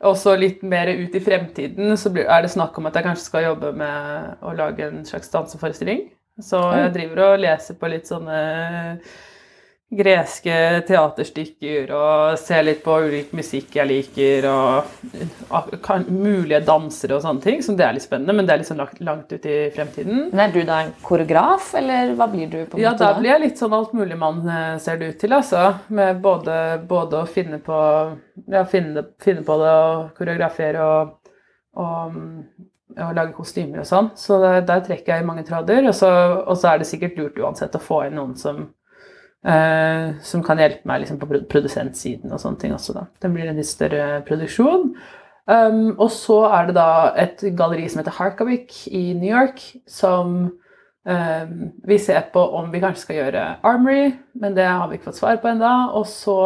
[0.00, 3.06] og så litt mer ut i fremtiden så blir, er det snakk om at jeg
[3.06, 6.08] kanskje skal jobbe med å lage en slags danseforestilling.
[6.42, 8.38] Så jeg driver og leser på litt sånne
[9.88, 10.52] greske
[10.84, 17.40] teaterstykker og ser litt på ulik musikk jeg liker, og kan, mulige dansere og sånne
[17.44, 17.62] ting.
[17.64, 20.26] Som det er litt spennende, men det er litt sånn langt, langt ut i fremtiden.
[20.28, 22.58] Men er du da en koreograf, eller hva blir du?
[22.68, 23.20] på en Ja, måte da da?
[23.22, 25.64] blir jeg litt sånn altmuligmann, man ser det ut til, altså.
[25.88, 27.80] Med både, både å finne på,
[28.52, 31.14] ja, finne, finne på det og koreografere og,
[31.80, 32.40] og, mm,
[32.98, 34.12] og lage kostymer og sånn.
[34.20, 35.86] Så der, der trekker jeg i mange tråder.
[35.88, 36.08] Og så,
[36.44, 38.66] og så er det sikkert lurt uansett å få inn noen som
[39.46, 42.96] eh, som kan hjelpe meg liksom, på produsentsiden og sånne ting også.
[42.96, 43.06] Da.
[43.22, 44.92] Det blir en litt større produksjon.
[45.48, 50.34] Um, og så er det da et galleri som heter Harkavik i New York, som
[51.08, 51.54] um,
[51.88, 55.22] vi ser på om vi kanskje skal gjøre Armory, men det har vi ikke fått
[55.22, 55.70] svar på ennå.
[55.96, 56.36] Og så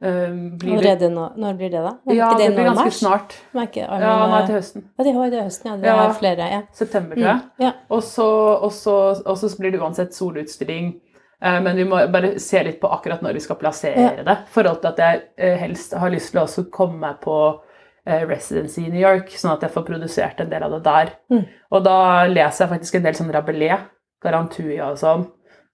[0.00, 1.26] um, blir det nå.
[1.36, 1.92] Når blir det, da?
[2.08, 3.02] Er Ja, det, det blir ganske mars?
[3.02, 3.36] snart.
[3.52, 4.88] Er Ja, nå er det til høsten.
[4.96, 5.76] Ja, det er høsten, ja.
[5.76, 6.08] Det Ja.
[6.08, 6.62] er flere, ja.
[6.72, 7.44] September, tror jeg.
[7.58, 7.72] Mm, ja.
[7.90, 10.94] Og så, og, så, og så blir det uansett solutstilling.
[11.42, 14.22] Eh, Men vi må bare se litt på akkurat når vi skal plassere Ja.
[14.22, 14.38] det.
[14.46, 17.36] I forhold til at jeg eh, helst har lyst til å komme meg på
[18.06, 21.12] eh, residency i New York, sånn at jeg får produsert en del av det der.
[21.30, 21.44] Mm.
[21.70, 23.86] Og da leser jeg faktisk en del sånn Rabelais,
[24.22, 25.26] Garantuia og sånn.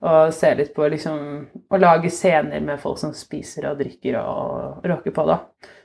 [0.06, 4.84] Og ser litt på liksom Å lage scener med folk som spiser og drikker og
[4.84, 5.38] rocker på, da.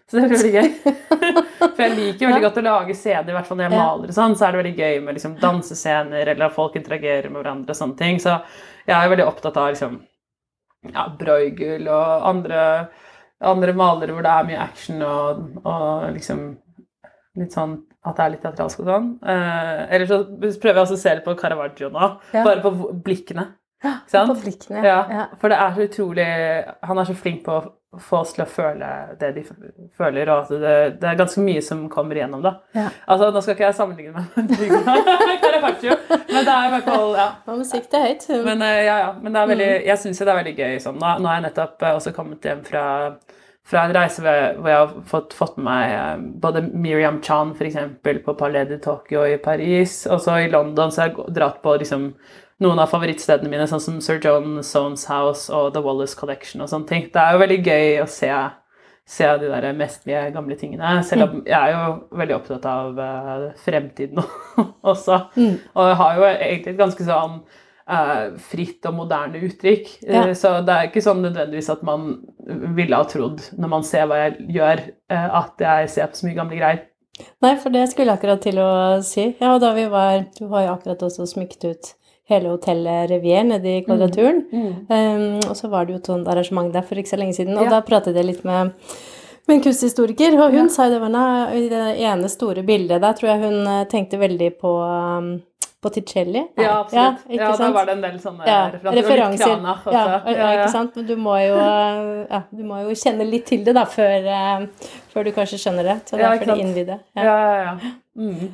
[0.06, 0.70] Så det er veldig gøy.
[1.76, 4.18] For jeg liker veldig godt å lage scener, i hvert fall når jeg maler og
[4.18, 7.72] sånn, så er det veldig gøy med liksom dansescener, eller at folk interagerer med hverandre
[7.72, 8.20] og sånne ting.
[8.20, 8.36] Så
[8.88, 10.00] jeg er veldig opptatt av liksom
[10.94, 12.62] ja, Bruegel og andre,
[13.42, 16.44] andre malere hvor det er mye action og, og liksom
[17.40, 19.10] litt sånn at det er litt teatralsk og sånn.
[19.30, 22.44] Eh, eller så prøver jeg også å se litt på Caravaggio nå, Ja.
[22.48, 22.72] bare på
[23.06, 23.46] blikkene.
[23.84, 24.82] Ja, På blikkene.
[24.86, 25.28] Ja, Ja.
[25.42, 26.26] for det er så utrolig
[26.86, 27.56] Han er så flink på
[28.00, 28.88] få oss til å føle
[29.20, 29.42] det de
[29.98, 32.54] føler, og at det, det er ganske mye som kommer igjennom, da.
[32.78, 32.86] Ja.
[33.12, 35.98] Altså, Nå skal ikke jeg sammenligne meg med Caravaggio,
[36.32, 37.26] men det er i hvert fall ja.
[37.52, 38.26] Og musikk, det er høyt.
[38.48, 39.12] Men eh, ja, ja.
[39.20, 39.86] Men det er veldig, Mm.
[39.90, 40.98] jeg syns jo det er veldig gøy sånn.
[41.04, 42.84] Nå, nå har jeg nettopp eh, også kommet hjem fra,
[43.72, 48.22] fra en reise hvor jeg har fått, fått med meg eh, både Miriam Chan eksempel,
[48.24, 51.76] på Palais de Tokyo i Paris, og så i London så har jeg dratt på
[51.84, 52.14] liksom,
[52.62, 56.70] noen av favorittstedene mine, sånn som Sir John Soanes House og The Wallace Collection og
[56.72, 57.08] sånne ting.
[57.14, 58.30] Det er jo veldig gøy å se,
[59.10, 63.48] se de der mestlige gamle tingene, selv om jeg er jo veldig opptatt av uh,
[63.66, 64.22] fremtiden
[64.94, 65.18] også.
[65.74, 69.90] Og jeg har jo egentlig et ganske sånn uh, fritt og moderne uttrykk.
[70.06, 70.28] Eh, Ja.
[70.38, 72.12] Så det er ikke sånn nødvendigvis at man
[72.78, 76.38] ville ha trodd, når man ser hva jeg gjør, at jeg ser på så mye
[76.38, 76.86] gamle greier.
[77.44, 78.70] Nei, for det skulle jeg akkurat til å
[79.06, 79.26] si.
[79.42, 81.90] Ja, og da vi var Du har jo akkurat også smykket ut
[82.30, 84.44] hele hotellet Revier nede i Kvadraturen.
[84.90, 87.58] Um, og så var det jo et sånt arrangement der for ikke så lenge siden,
[87.58, 87.70] og Ja.
[87.70, 88.72] da pratet jeg litt med,
[89.48, 93.14] med en kunsthistoriker, og hun sa jo det var i det ene store bildet der
[93.14, 95.42] tror jeg hun eh, tenkte veldig på um,
[95.82, 96.44] på Ticelli.
[96.58, 97.24] Nei, Ja, absolutt.
[97.26, 98.92] ikke Ja, da var det en del sånne ja, referanser.
[98.92, 99.66] Og litt.
[99.82, 99.92] Også.
[99.92, 100.96] Ja, ja, ikke sant?
[100.96, 104.28] Men du må, jo, eh, ja, du må jo kjenne litt til det da, før,
[104.30, 104.68] eh,
[105.10, 105.96] før du kanskje skjønner det.
[106.06, 106.62] Så Ja, derfor sant.
[106.62, 107.00] innvidde.
[107.18, 107.78] Ja, ja, ja.
[108.16, 108.54] Mm.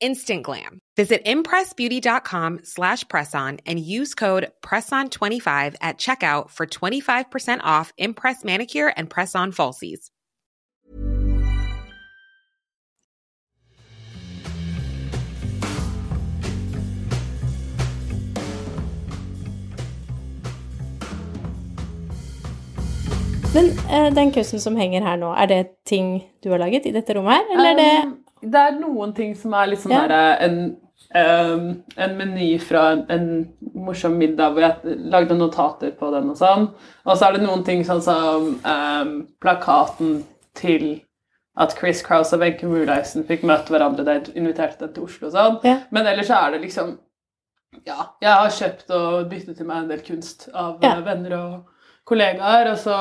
[0.00, 0.80] instant glam.
[0.96, 8.92] Visit impressbeauty.com slash presson and use code PRESSON25 at checkout for 25% off Impress Manicure
[8.96, 10.10] and Press-On Falsies.
[23.54, 26.86] Men eh, den kausen som hänger här nu är er det ting du har laget
[26.86, 29.66] i dette rommet her, eller um, er det um, det er noen ting som er
[29.72, 30.06] litt sånn Ja.
[30.08, 30.76] derre en,
[31.14, 33.26] um, en meny fra en, en
[33.74, 36.68] morsom middag hvor jeg lagde notater på den og sånn.
[37.06, 40.22] Og så er det noen ting sånn som um, plakaten
[40.54, 41.00] til
[41.60, 45.28] at Chris Crouse og Wenche Moorleisen fikk møte hverandre da jeg inviterte dem til Oslo
[45.28, 45.58] og sånn.
[45.66, 45.76] Ja.
[45.90, 46.98] Men ellers er det liksom
[47.86, 50.96] Ja, jeg har kjøpt og byttet til meg en del kunst av Ja.
[50.96, 51.66] eh, venner og
[52.04, 52.96] kollegaer, og så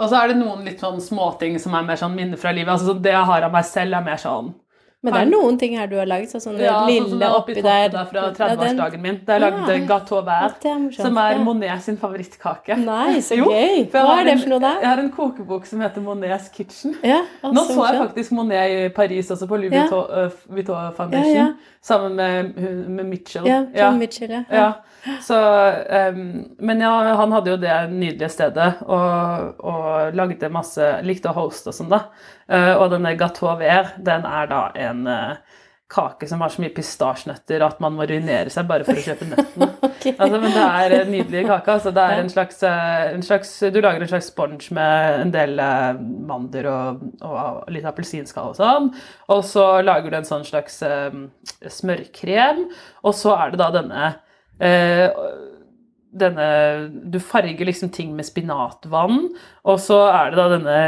[0.00, 2.72] og så er det noen litt sånn småting som er mer sånn minner fra livet.
[2.72, 4.54] Altså Det jeg har av meg selv, er mer sånn
[5.02, 7.32] Men det er noen ting her du har laget, sånn det ja, sånn lille er
[7.32, 7.86] oppi oppi der.
[7.88, 9.20] der fra 30-årsdagen min.
[9.24, 9.86] Da jeg lagde Ja.
[9.88, 11.38] gâteau Vert, er som er.
[11.44, 12.76] Monet sin favorittkake.
[12.84, 13.86] Nei, så gøy.
[13.90, 14.74] Hva er det for noe da?
[14.82, 16.98] Jeg har en kokebok som heter Monets Kitchen.
[17.02, 19.86] Ja, Nå så jeg faktisk Monet i Paris også, på Louis Ja.
[19.88, 23.46] Vuitton, øh, Foundation, sammen med, med Mitchell.
[23.46, 24.44] Ja, Mitchell, ja.
[24.50, 24.72] Ja,
[25.22, 25.34] så,
[26.10, 31.36] um, men ja, han hadde jo det nydelige stedet og, og lagde masse Likte å
[31.38, 32.02] hoste og sånn, da.
[32.50, 35.58] Uh, og denne gâteau Vert, den er da en eh,
[35.90, 39.26] kake som har så mye pistasjenøtter at man må ruinere seg bare for å kjøpe
[39.26, 39.68] nøttene.
[40.20, 41.74] altså, men det er en nydelig kake.
[41.74, 45.34] Altså, det er en slags, eh, en slags Du lager en slags sponge med en
[45.34, 45.98] del eh,
[46.30, 48.90] mandler og, og litt appelsinskall og sånn.
[49.34, 51.10] Og så lager du en sånn slags eh,
[51.66, 52.68] smørkrem,
[53.02, 54.12] og så er det da denne
[54.60, 55.26] uh,
[56.10, 56.46] denne
[57.10, 59.28] Du farger liksom ting med spinatvann,
[59.64, 60.80] og så er det da denne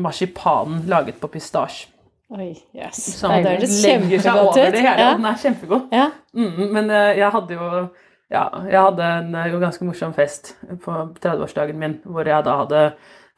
[0.00, 1.88] marsipanen laget på pistasje.
[2.30, 3.00] Oi, yes.
[3.18, 4.72] Sånn det det høres kjempegodt ut.
[4.74, 5.14] det hele, Ja.
[5.16, 5.88] den er kjempegod.
[5.90, 6.04] Ja.
[6.36, 7.70] Mm, men eh, jeg hadde jo
[8.30, 10.52] ja, jeg hadde en eh, ganske morsom fest
[10.84, 12.82] på 30-årsdagen min, hvor jeg da hadde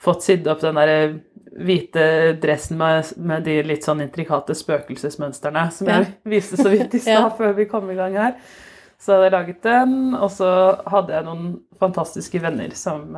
[0.02, 1.14] fått sydd opp den der eh,
[1.64, 2.04] hvite
[2.42, 7.32] dressen med, med de litt sånn intrikate spøkelsesmønstrene som jeg viste så vidt i stad
[7.38, 8.36] før vi kom i gang her.
[9.00, 10.48] Så hadde jeg laget den, og så
[10.86, 11.48] hadde jeg noen
[11.80, 13.16] fantastiske venner som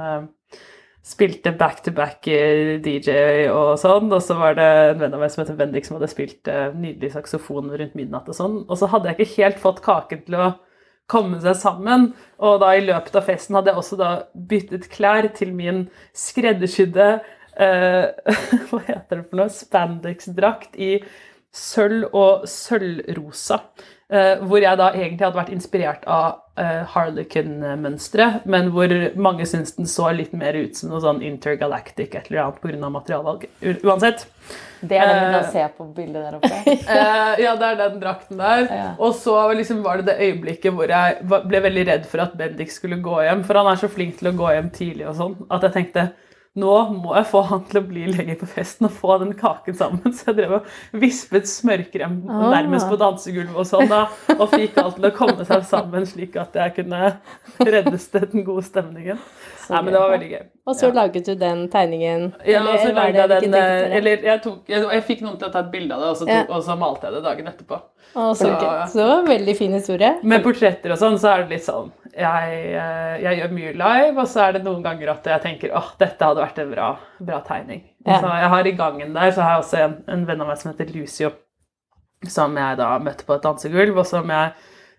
[1.05, 5.43] spilte back-to-back eh, DJ og sånn, og så var det en venn av meg som
[5.43, 9.12] heter Bendik som hadde spilt eh, nydelig saksofon rundt midnatt og sånn, og så hadde
[9.12, 10.47] jeg ikke helt fått kaken til å
[11.12, 12.09] komme seg sammen,
[12.40, 15.83] og da i løpet av festen hadde jeg også da byttet klær til min
[16.17, 17.11] skreddersydde
[17.61, 18.33] eh,
[18.71, 20.95] hva heter det for noe, spandex-drakt i
[21.55, 23.61] sølv og sølvrosa.
[24.09, 29.75] eh, hvor jeg da egentlig hadde vært inspirert av uh, Harlequin-mønsteret, men hvor mange syns
[29.79, 32.90] den så litt mer ut som noe sånn intergalactic et eller annet pga.
[32.95, 33.47] materialvalg.
[33.83, 34.27] Uansett.
[34.85, 36.51] Det er den vi Eh, kan se på bildet der oppe.
[36.95, 38.67] Eh, ja, det er den drakten der.
[38.69, 38.90] Ja.
[38.99, 42.73] Og så liksom var det det øyeblikket hvor jeg ble veldig redd for at Bendik
[42.73, 43.45] skulle gå hjem.
[43.47, 46.09] For han er så flink til å gå hjem tidlig og sånn, at jeg tenkte
[46.55, 49.75] nå må jeg få han til å bli lenger på festen og få den kaken
[49.75, 50.12] sammen.
[50.17, 50.69] Så jeg drev og
[51.03, 52.45] vispet smørkrem Ah.
[52.55, 54.05] nærmest på dansegulvet og sånn da,
[54.37, 57.17] og fikk alt til å komme seg sammen slik at jeg kunne
[57.59, 59.19] reddes til den gode stemningen.
[59.70, 60.42] Nei, men det var veldig gøy.
[60.66, 60.92] Og så Ja.
[60.96, 62.22] laget du den tegningen?
[62.46, 63.96] Ja, og så eller lagde jeg den eh?
[63.98, 66.16] Eller jeg, tok, jeg, jeg fikk noen til å ta et bilde av det, og
[66.16, 66.44] så, tok, Ja.
[66.48, 67.81] og så malte jeg det dagen etterpå.
[68.14, 68.87] Å, så, Så- gøy.
[68.88, 70.12] så det var en veldig fin historie.
[70.22, 74.18] Med portretter og sånn, så er det litt sånn jeg, eh, jeg gjør mye live,
[74.20, 76.96] og så er det noen ganger at jeg tenker åh, dette hadde vært en bra,
[77.20, 77.83] bra tegning.
[78.07, 78.20] Ja.
[78.20, 80.59] Så jeg har i gangen der, så har jeg også en, en venn av meg
[80.59, 81.33] som heter Lucio,
[82.29, 84.53] som jeg da møtte på et dansegulv, og som jeg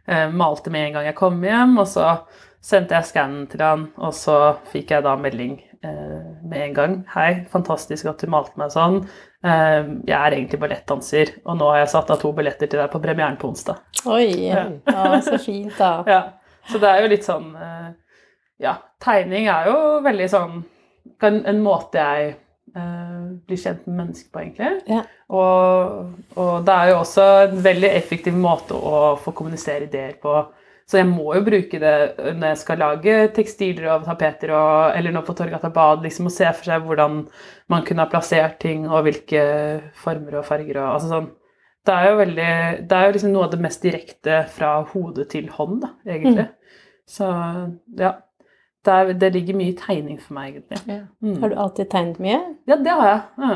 [0.08, 2.20] eh, malte med en gang jeg kom hjem, og så
[2.66, 4.38] sendte jeg skannen til han, og så
[4.72, 6.96] fikk jeg da melding eh, med en gang.
[7.14, 9.04] Hei, fantastisk at du malte meg sånn.
[9.46, 12.90] Eh, jeg er egentlig ballettdanser, og nå har jeg satt av to billetter til deg
[12.94, 13.84] på premieren på onsdag.
[14.10, 14.66] Oi, ja.
[15.26, 15.92] så fint da.
[16.16, 16.24] Ja,
[16.72, 17.92] så det er jo litt sånn eh,
[18.66, 20.64] Ja, tegning er jo veldig sånn
[21.22, 22.34] en, en måte jeg
[22.74, 24.74] eh, blir kjent med mennesker på, egentlig.
[24.90, 25.04] Ja.
[25.30, 30.40] Og, og det er jo også en veldig effektiv måte å få kommunisere ideer på.
[30.86, 31.94] Så jeg må jo bruke det
[32.38, 36.36] når jeg skal lage tekstiler og tapeter, og, eller nå på Torgata Bad, liksom, og
[36.36, 37.24] se for seg hvordan
[37.74, 39.46] man kunne ha plassert ting, og hvilke
[39.98, 41.32] former og farger og altså sånn.
[41.86, 42.52] Det er jo veldig
[42.90, 46.48] Det er jo liksom noe av det mest direkte fra hode til hånd, da, egentlig.
[47.10, 47.32] Så
[48.00, 48.16] ja.
[48.86, 50.82] Det, er, det ligger mye i tegning for meg, egentlig.
[50.86, 51.04] Ja.
[51.26, 51.40] Mm.
[51.42, 52.38] Har du alltid tegnet mye?
[52.70, 53.22] Ja, det har jeg.
[53.42, 53.56] Ja.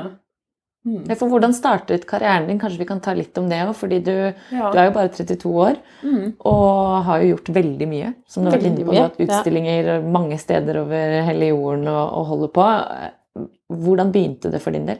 [0.88, 1.10] Mm.
[1.20, 2.60] For hvordan startet karrieren din?
[2.60, 3.74] Kanskje vi kan ta litt om det òg?
[3.76, 4.14] Fordi du,
[4.52, 4.70] Ja.
[4.72, 6.36] du er jo bare 32 år Mm.
[6.40, 8.14] og har jo gjort veldig mye.
[8.28, 8.92] Som du har vært inne på.
[8.92, 10.02] Du har hatt utstillinger ja.
[10.02, 13.50] mange steder over hele jorden og, og holder på.
[13.70, 15.00] Hvordan begynte det for din del?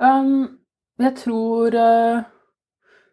[0.00, 0.58] Um,
[0.98, 2.22] jeg tror eh,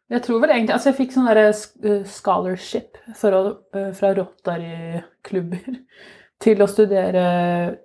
[0.10, 5.82] Jeg tror vel egentlig Altså, jeg fikk sånn derre eh, scholarship å, eh, fra Rotary-klubber
[6.44, 7.78] til å studere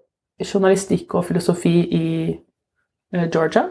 [0.42, 2.06] journalistikk og filosofi i
[3.12, 3.68] Georgia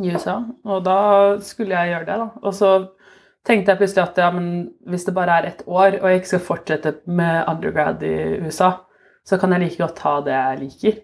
[0.00, 0.40] i USA.
[0.64, 0.98] Og da
[1.44, 2.28] skulle jeg gjøre det, da.
[2.42, 2.70] Og så
[3.46, 4.48] tenkte jeg plutselig at ja, men
[4.90, 8.72] hvis det bare er ett år, og jeg ikke skal fortsette med undergrad i USA,
[9.26, 11.02] så kan jeg like godt ta det jeg liker.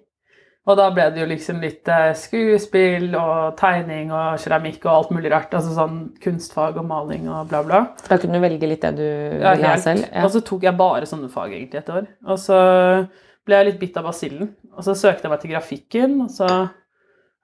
[0.63, 5.11] Og da ble det jo liksom litt eh, skuespill og tegning og keramikk og alt
[5.17, 5.55] mulig rart.
[5.59, 7.81] Altså sånn kunstfag og maling og bla, bla.
[8.07, 10.07] Da kunne du velge litt det du Ja, ville ha selv?
[10.07, 10.23] Ja.
[10.23, 12.07] Og så tok jeg bare sånne fag egentlig et år.
[12.31, 12.61] Og så
[13.43, 14.53] ble jeg litt bitt av basillen.
[14.77, 16.49] Og så søkte jeg meg til grafikken, og så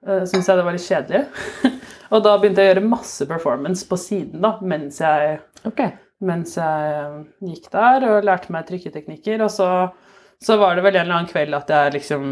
[0.07, 1.23] uh, syntes jeg det var litt kjedelig.
[2.13, 5.95] og da begynte jeg å gjøre masse performance på siden da, mens jeg, okay.
[6.25, 7.19] mens jeg eh,
[7.51, 9.43] gikk der og lærte meg trykketeknikker.
[9.45, 9.69] Og så,
[10.43, 12.25] så var det vel en eller annen kveld at jeg liksom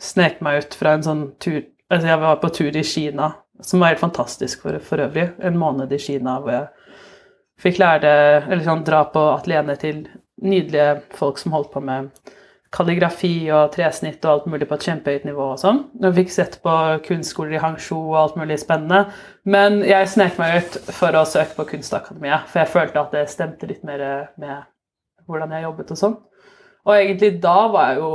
[0.00, 3.24] snek meg ut fra en sånn tur Altså jeg var på tur i Kina,
[3.66, 5.24] som var helt fantastisk for, for øvrig.
[5.42, 6.92] En måned i Kina hvor jeg
[7.64, 10.04] fikk lære det Eller sånn dra på atelieret til
[10.40, 12.12] nydelige folk som holdt på med
[12.74, 15.80] kalligrafi og tresnitt og alt mulig på et kjempehøyt nivå og sånn.
[16.04, 16.74] Og fikk sett på
[17.06, 19.10] kunstskoler i Hangzhou og alt mulig spennende.
[19.42, 23.24] Men jeg snek meg ut for å søke på Kunstakademiet, for jeg følte at det
[23.32, 24.04] stemte litt mer
[24.40, 24.68] med
[25.26, 26.20] hvordan jeg jobbet og sånn.
[26.86, 28.12] Og egentlig da var jeg jo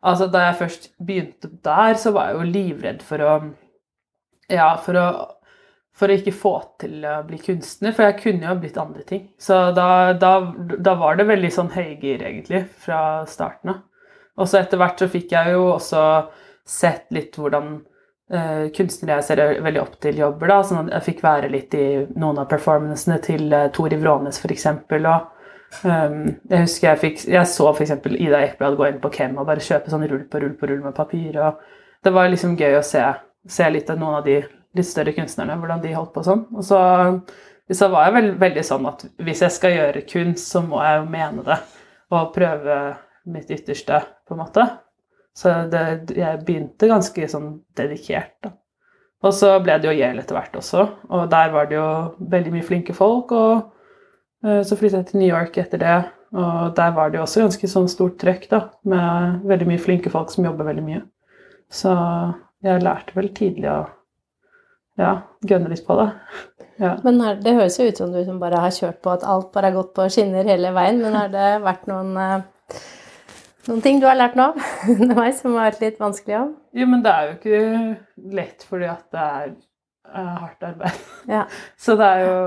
[0.00, 3.34] Altså da jeg først begynte der, så var jeg jo livredd for å
[4.48, 5.04] Ja, for å
[6.00, 9.26] for å ikke få til å bli kunstner, for jeg kunne jo blitt andre ting.
[9.36, 10.30] Så da, da,
[10.80, 13.82] da var det veldig sånn høygir, egentlig, fra starten av.
[14.40, 16.02] Og så etter hvert så fikk jeg jo også
[16.70, 17.72] sett litt hvordan
[18.32, 20.52] uh, kunstnere jeg ser veldig opp til, jobber.
[20.52, 21.88] da, sånn Jeg fikk være litt i
[22.20, 24.66] noen av performancene til uh, Tor Ivrånes, f.eks.
[24.70, 25.10] Og
[25.84, 27.96] um, jeg husker jeg fikk Jeg så f.eks.
[28.16, 30.80] Ida Ekblad gå inn på Kem og bare kjøpe sånn rull på rull på rull
[30.86, 31.36] med papir.
[31.40, 31.60] og
[32.04, 33.04] Det var liksom gøy å se,
[33.48, 34.40] se litt av noen av de
[34.76, 36.44] litt større kunstnerne, hvordan de holdt på sånn.
[36.54, 36.80] Og så,
[37.74, 41.00] så var jeg vel, veldig sånn at hvis jeg skal gjøre kunst, så må jeg
[41.00, 41.58] jo mene det.
[42.14, 42.80] Og prøve
[43.30, 44.00] mitt ytterste,
[44.30, 44.66] på en måte.
[45.36, 45.82] Så det,
[46.16, 48.54] jeg begynte ganske sånn dedikert, da.
[49.20, 51.88] Og så ble det jo Yale etter hvert også, og der var det jo
[52.32, 53.34] veldig mye flinke folk.
[53.36, 55.98] Og eh, så flyttet jeg til New York etter det,
[56.32, 58.62] og der var det jo også ganske sånn stort trøkk, da.
[58.88, 61.02] Med veldig mye flinke folk som jobber veldig mye.
[61.70, 61.92] Så
[62.64, 63.82] jeg lærte vel tidlig å
[65.00, 65.12] ja,
[65.46, 66.08] gønne litt på det.
[66.80, 66.94] Ja.
[67.04, 69.50] Men her, det høres jo ut som du som bare har kjørt på at alt
[69.52, 72.80] bare har gått på skinner hele veien, men har det vært noen, eh,
[73.68, 74.52] noen ting du har lært nå
[74.94, 76.54] underveis som har vært litt vanskelig òg?
[76.80, 79.52] Jo, men det er jo ikke lett fordi at det er
[80.14, 81.02] uh, hardt arbeid.
[81.30, 81.44] Ja.
[81.84, 82.38] Så det er jo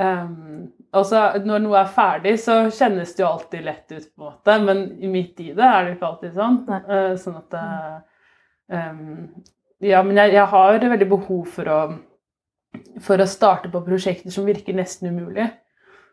[0.00, 0.66] um,
[0.96, 4.58] også, Når noe er ferdig, så kjennes det jo alltid lett ut, på en måte,
[4.64, 6.58] men midt i det er det jo ikke alltid sånn.
[6.78, 7.64] Eh, sånn at det,
[8.72, 9.08] um,
[9.84, 11.80] Ja, men jeg, jeg har veldig behov for å,
[13.04, 15.50] for å starte på prosjekter som virker nesten umulig.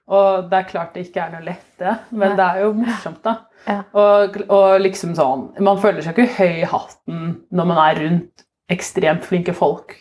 [0.05, 2.37] Og det er klart det ikke er noe lett, det, men Nei.
[2.37, 3.35] det er jo morsomt, da.
[3.65, 3.79] Ja.
[3.97, 8.43] Og, og liksom sånn Man føler seg ikke høy i hatten når man er rundt
[8.69, 9.95] ekstremt flinke folk.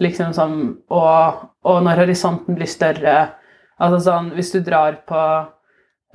[0.00, 0.56] Liksom sånn
[0.92, 3.16] Og, og når horisonten blir større
[3.76, 5.20] Altså sånn Hvis du drar på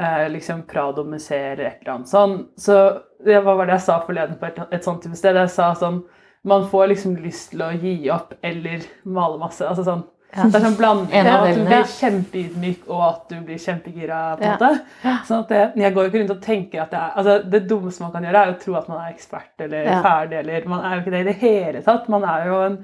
[0.01, 2.77] eh, liksom Prado-museet eller et eller annet sånn, så
[3.21, 5.37] det, Hva var det jeg sa forleden på et, et sånt type sted?
[5.37, 6.01] Jeg sa sånn
[6.45, 9.61] Man får liksom lyst til å gi opp eller male masse.
[9.61, 10.01] Altså sånn
[10.35, 10.43] Ja.
[10.47, 14.19] Det er sånn blanding av at du blir kjempeydmyk og at du blir kjempegira.
[14.37, 14.81] på en måte.
[15.27, 17.61] Sånn at det, jeg går jo ikke rundt og tenker at det er altså Det
[17.67, 20.85] dummeste man kan gjøre, er å tro at man er ekspert eller ferdig, eller Man
[20.85, 22.07] er jo ikke det i det hele tatt.
[22.09, 22.77] Man er jo en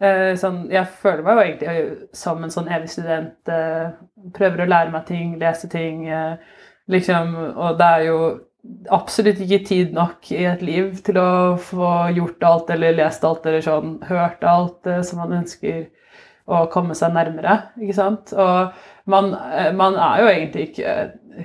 [0.00, 3.48] eh, sånn Jeg føler meg jo egentlig som en sånn evig student.
[3.48, 3.90] eh,
[4.32, 6.06] prøver å lære meg ting, lese ting.
[6.08, 6.36] eh,
[6.88, 8.18] liksom Og det er jo
[8.94, 13.44] absolutt ikke tid nok i et liv til å få gjort alt eller lest alt
[13.46, 15.88] eller sånn hørt alt eh, som man ønsker
[16.46, 17.58] å komme seg nærmere.
[17.80, 18.32] ikke sant?
[18.32, 18.72] Og
[19.10, 20.96] man, eh, man er jo egentlig ikke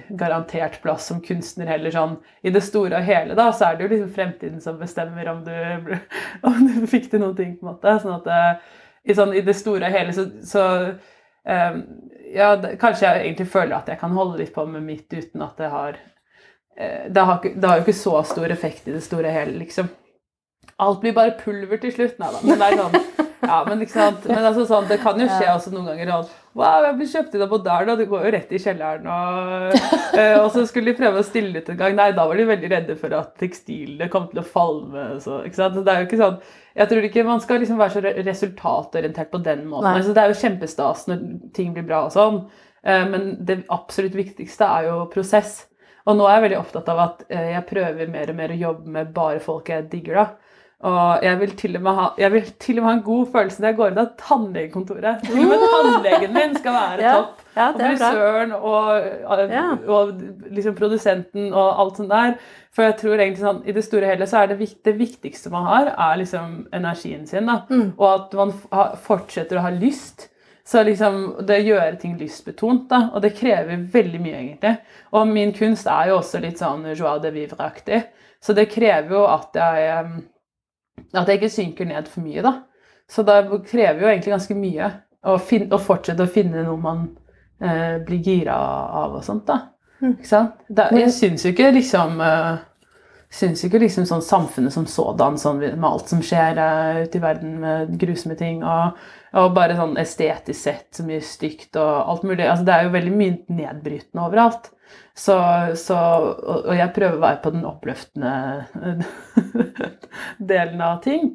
[0.09, 1.91] garantert plass som kunstner heller.
[1.91, 5.29] sånn, I det store og hele da, så er det jo liksom fremtiden som bestemmer
[5.31, 5.53] om du,
[6.47, 7.55] om du fikk til noen ting.
[7.57, 8.73] på en måte, sånn at eh,
[9.07, 10.63] i, sånn, I det store og hele så, så
[11.47, 11.77] um,
[12.33, 15.45] ja, det, Kanskje jeg egentlig føler at jeg kan holde litt på med mitt uten
[15.45, 15.95] at det har
[16.75, 19.55] eh, det har, det har jo ikke så stor effekt i det store og hele,
[19.61, 19.87] liksom.
[20.77, 22.19] Alt blir bare pulver til slutt.
[22.21, 22.43] Nei da.
[22.43, 25.91] Men det er sånn ja, men, men altså, sånn, det kan jo skje også noen
[25.91, 28.59] ganger sånn Wow, jeg ble kjøpt inn av moderne, og det går jo rett i
[28.63, 29.03] kjelleren.
[29.13, 29.75] Og,
[30.17, 31.93] eh, og så skulle de prøve å stille ut en gang.
[31.99, 35.03] Nei, da var de veldig redde for at tekstilene kom til å falme.
[35.21, 35.43] Så?
[35.53, 36.39] Så det er jo ikke sånn
[36.77, 39.91] Jeg tror ikke man skal liksom være så resultatorientert på den måten.
[39.91, 42.41] Altså, det er jo kjempestas når ting blir bra og sånn,
[42.81, 45.59] eh, men det absolutt viktigste er jo prosess.
[46.09, 48.61] Og nå er jeg veldig opptatt av at eh, jeg prøver mer og mer å
[48.65, 50.23] jobbe med bare folk jeg digger.
[50.23, 50.46] da.
[50.85, 53.29] Og jeg vil, til og med ha, jeg vil til og med ha en god
[53.33, 55.23] følelse når jeg går inn av tannlegekontoret.
[55.25, 57.39] Til og med tannlegen min skal være Ja, topp.
[57.55, 59.63] ja, og frisøren og, Ja.
[59.87, 60.11] og
[60.53, 62.35] liksom produsenten og alt sånt der.
[62.77, 64.93] For jeg tror egentlig sånn, i det store og hele så er det, vikt, det
[64.99, 67.49] viktigste man har, er liksom energien sin.
[67.49, 67.63] da.
[67.73, 67.95] Mm.
[67.97, 68.53] Og at man
[69.07, 70.27] fortsetter å ha lyst.
[70.67, 74.73] Så liksom, det gjør ting lystbetont, da, og det krever veldig mye, egentlig.
[75.15, 78.01] Og min kunst er jo også litt sånn joie de vivre-aktig,
[78.43, 80.17] så det krever jo at jeg em,
[81.13, 82.53] at jeg ikke synker ned for mye, da.
[83.07, 83.39] Så det
[83.69, 84.91] krever jo egentlig ganske mye
[85.23, 87.05] å, finne, å fortsette å finne noe man
[87.63, 88.57] eh, blir gira
[89.03, 89.59] av og sånt, da.
[90.03, 90.57] Ikke sant?
[90.67, 92.57] Det, jeg syns jo ikke liksom eh,
[93.33, 97.23] syns ikke liksom sånn samfunnet som sådan, sånn med alt som skjer uh, ute i
[97.23, 98.97] verden med grusomme ting, og,
[99.37, 102.45] og bare sånn estetisk sett så mye stygt og alt mulig.
[102.47, 104.71] Altså, det er jo veldig mye nedbrytende overalt.
[105.17, 105.35] Så,
[105.75, 108.33] så og, og jeg prøver å være på den oppløftende
[110.51, 111.33] delen av ting.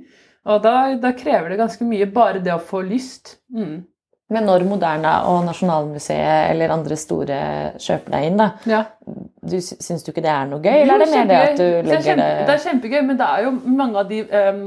[0.48, 3.36] Og da, da krever det ganske mye, bare det å få lyst.
[3.54, 3.82] Mm.
[4.30, 7.38] Men når Moderna og Nasjonalmuseet eller andre store
[7.82, 8.82] kjøper deg inn, da, Ja.
[9.04, 11.90] du, syns du ikke det er noe gøy, eller er det mer det at du
[11.90, 14.62] legger det er, det er kjempegøy, men det er jo mange av de um,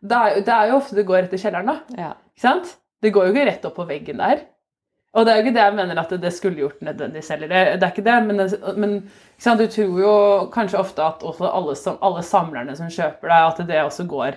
[0.00, 1.98] det, er, det er jo ofte det går etter kjelleren, da.
[1.98, 2.12] ja.
[2.34, 2.76] Ikke sant?
[3.02, 4.42] Det går jo ikke rett opp på veggen der.
[5.16, 7.48] Og det er jo ikke det jeg mener at det skulle gjort nødvendigvis heller.
[7.48, 8.42] Det, det er ikke det, men,
[8.82, 8.92] men
[9.38, 10.12] ikke du tror jo
[10.54, 11.74] kanskje ofte at alle,
[12.10, 14.36] alle samlerne som kjøper deg, at det også går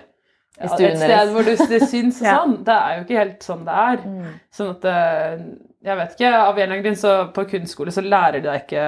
[0.60, 2.58] ja, et sted hvor du, det syns og sånn.
[2.66, 4.04] Det er jo ikke helt sånn det er.
[4.04, 4.34] Mm.
[4.52, 5.46] Sånn at eh,
[5.88, 8.66] Jeg vet ikke, av en eller annen grunn så på kunstskole så lærer de deg
[8.66, 8.86] ikke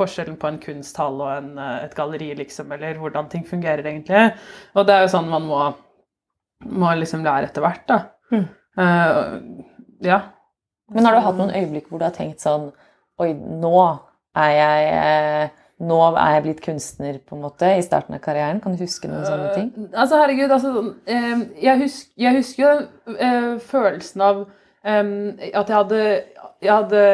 [0.00, 4.28] forskjellen på en kunsthall og en, eh, et galleri, liksom, eller hvordan ting fungerer egentlig.
[4.74, 5.62] Og det er jo sånn man må,
[6.70, 8.00] må liksom lære etter hvert, da.
[8.30, 8.46] Mm.
[8.78, 9.64] Uh,
[10.06, 10.20] ja.
[10.94, 12.70] Men har du hatt noen øyeblikk hvor du har tenkt sånn
[13.20, 13.74] Oi, nå
[14.38, 18.60] er jeg eh, Nå er jeg blitt kunstner, på en måte, i starten av karrieren?
[18.60, 19.70] Kan du huske noen sånne ting?
[19.76, 20.72] Uh, altså, herregud, altså
[21.08, 26.02] eh, jeg, husker, jeg husker jo eh, følelsen av um, at jeg hadde
[26.60, 27.06] Jeg hadde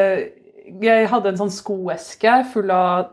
[0.82, 3.12] jeg hadde en sånn skoeske full av,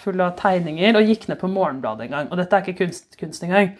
[0.00, 2.30] full av tegninger og gikk ned på Morgenbladet en gang.
[2.30, 3.72] Og dette er ikke kunst, kunst engang.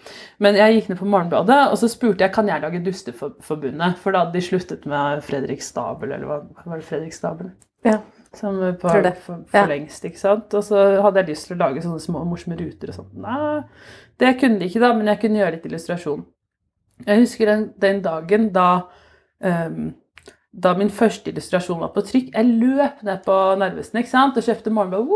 [0.43, 3.99] Men jeg gikk ned på Morgenbladet, og så spurte jeg kan jeg lage Dusteforbundet.
[4.03, 7.51] For da hadde de sluttet med Fredrik Stabel, eller hva var det Fredrik Stabel?
[7.87, 8.01] Ja.
[8.35, 9.65] Som var for, for Ja.
[9.67, 10.55] lengst, ikke sant?
[10.55, 13.15] Og så hadde jeg lyst til å lage sånne små morsomme ruter og sånt.
[13.19, 13.63] Nei,
[14.23, 16.23] det kunne de ikke da, men jeg kunne gjøre litt illustrasjon.
[17.07, 18.69] Jeg husker den, den dagen da
[19.41, 19.95] um,
[20.51, 22.33] da min første illustrasjon var på trykk.
[22.35, 24.39] Jeg løp ned på Narvesen ikke sant?
[24.39, 25.07] og kjøpte Morgenblad.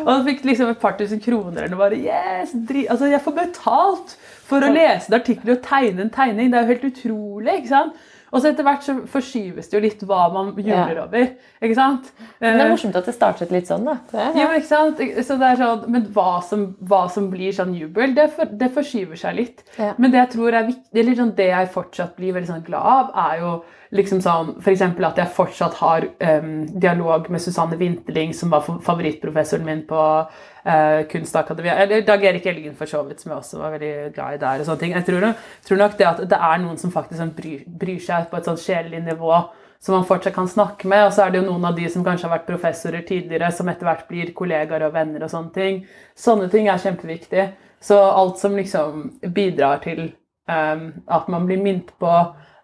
[0.00, 3.34] Og jeg fikk liksom et par tusen kroner Og bare, yes, dri altså, Jeg får
[3.36, 4.14] betalt
[4.46, 6.50] for å lese en artikkel og tegne en tegning.
[6.52, 7.56] Det er jo helt utrolig.
[7.60, 8.04] ikke sant?
[8.36, 11.04] Og så etter hvert så forskyves det jo litt hva man jubler Ja.
[11.06, 11.30] over.
[11.62, 12.10] ikke sant?
[12.40, 13.94] Men det er Eh, morsomt at det startet litt sånn, da.
[14.12, 15.00] Det, ja, ja, ikke sant?
[15.24, 18.68] Så det er sånn, men hva som, hva som blir sånn jubel, det, for, det
[18.76, 19.64] forskyver seg litt.
[19.80, 19.94] Ja.
[19.96, 22.84] Men det jeg tror er viktig, eller sånn det jeg fortsatt blir veldig sånn glad
[22.84, 23.64] av, er jo
[23.94, 24.82] liksom sånn f.eks.
[24.82, 26.06] at jeg fortsatt har
[26.40, 31.82] um, dialog med Susanne Winterling, som var favorittprofessoren min på uh, Kunstakademiet.
[31.84, 34.64] Eller Dag Erik Elgen, for så vidt, som jeg også var veldig glad i der.
[34.64, 34.96] og sånne ting.
[34.96, 35.28] Jeg tror,
[35.68, 38.50] tror nok det at det er noen som faktisk sånn bryr, bryr seg på et
[38.50, 39.44] sånn sjelelig nivå
[39.78, 41.06] som man fortsatt kan snakke med.
[41.06, 43.68] Og så er det jo noen av de som kanskje har vært professorer tidligere, som
[43.70, 45.80] etter hvert blir kollegaer og venner og sånne ting.
[46.18, 47.48] Sånne ting er kjempeviktig.
[47.82, 49.04] Så alt som liksom
[49.36, 50.08] bidrar til
[50.48, 52.12] um, at man blir minnet på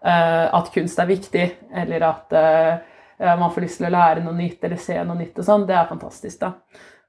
[0.08, 1.44] at kunst er viktig,
[1.82, 2.72] eller at uh,
[3.20, 5.66] uh, man får lyst til å lære noe nytt eller se noe nytt og sånn,
[5.68, 6.52] det er fantastisk, da.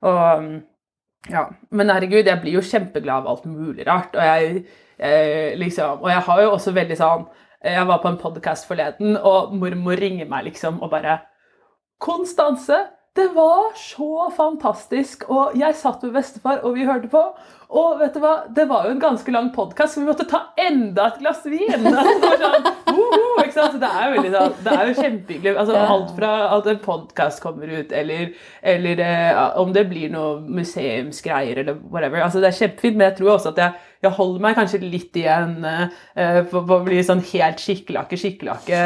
[0.03, 0.53] Og um,
[1.31, 4.15] ja, Men herregud, jeg blir jo kjempeglad av alt mulig rart.
[4.15, 4.65] Og jeg,
[4.97, 7.25] eh, liksom, og jeg har jo også veldig sånn
[7.63, 11.21] Jeg var på en podkast forleden, og mormor ringer meg liksom og bare
[12.03, 12.75] Konstanse,
[13.15, 15.27] det var så fantastisk!
[15.29, 17.21] Og jeg satt med bestefar, og vi hørte på.
[17.73, 20.39] Og vet du hva, det var jo en ganske lang podkast, så vi måtte ta
[20.57, 21.85] enda et glass vin!
[22.93, 23.77] Det sånn, ikke sant?
[23.81, 25.53] Det er veldig sånn, det er jo kjempehyggelig.
[25.57, 28.35] Altså, alt fra at en podkast kommer ut, eller,
[28.73, 32.21] eller eh, om det blir noe museumsgreier, eller whatever.
[32.21, 35.15] Altså, det er kjempefint, men jeg tror også at jeg, jeg holder meg kanskje litt
[35.19, 38.81] igjen for, for på å bli sånn helt skikkelakke, skikkelakke,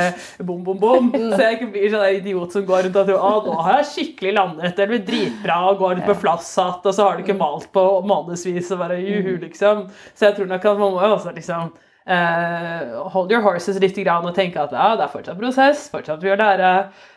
[0.45, 1.09] bom, bom, bom.
[1.33, 3.89] Så jeg ikke blir sånn idiot som går rundt og tror at nå har jeg
[3.93, 7.39] skikkelig landet, det blir dritbra, og går rundt med flasshatt, og så har du ikke
[7.39, 9.87] malt på månedsvis, og bare juhu, liksom.
[10.13, 11.75] Så jeg tror nok at man må jo også liksom
[12.07, 16.29] Uh, hold your horses litt og tenke at ja, det er fortsatt prosess, fortsatt vi
[16.29, 17.07] gjør lære, eh,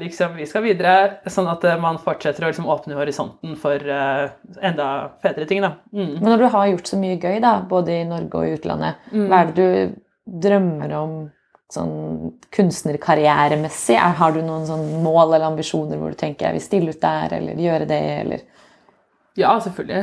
[0.00, 4.30] liksom, vi skal videre, sånn at eh, man fortsetter å liksom åpne horisonten for eh,
[4.66, 4.86] enda
[5.22, 5.76] fetere ting, da.
[5.94, 6.16] Mm.
[6.18, 9.10] Men når du har gjort så mye gøy, da, både i Norge og i utlandet,
[9.14, 10.00] hva er det du
[10.48, 11.14] drømmer om
[11.70, 13.94] sånn kunstnerkarrieremessig?
[13.94, 17.02] Er, har du noen sånn mål eller ambisjoner hvor du tenker jeg vil stille ut
[17.02, 18.42] der, eller gjøre det, eller
[19.38, 20.02] Ja, selvfølgelig.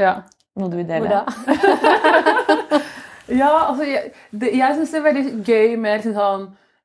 [0.00, 0.14] Ja.
[0.56, 1.20] noe du vil Hvor dele?
[1.20, 2.80] da?
[3.32, 6.42] Ja, altså, jeg, det, jeg syns det er veldig gøy med liksom sånn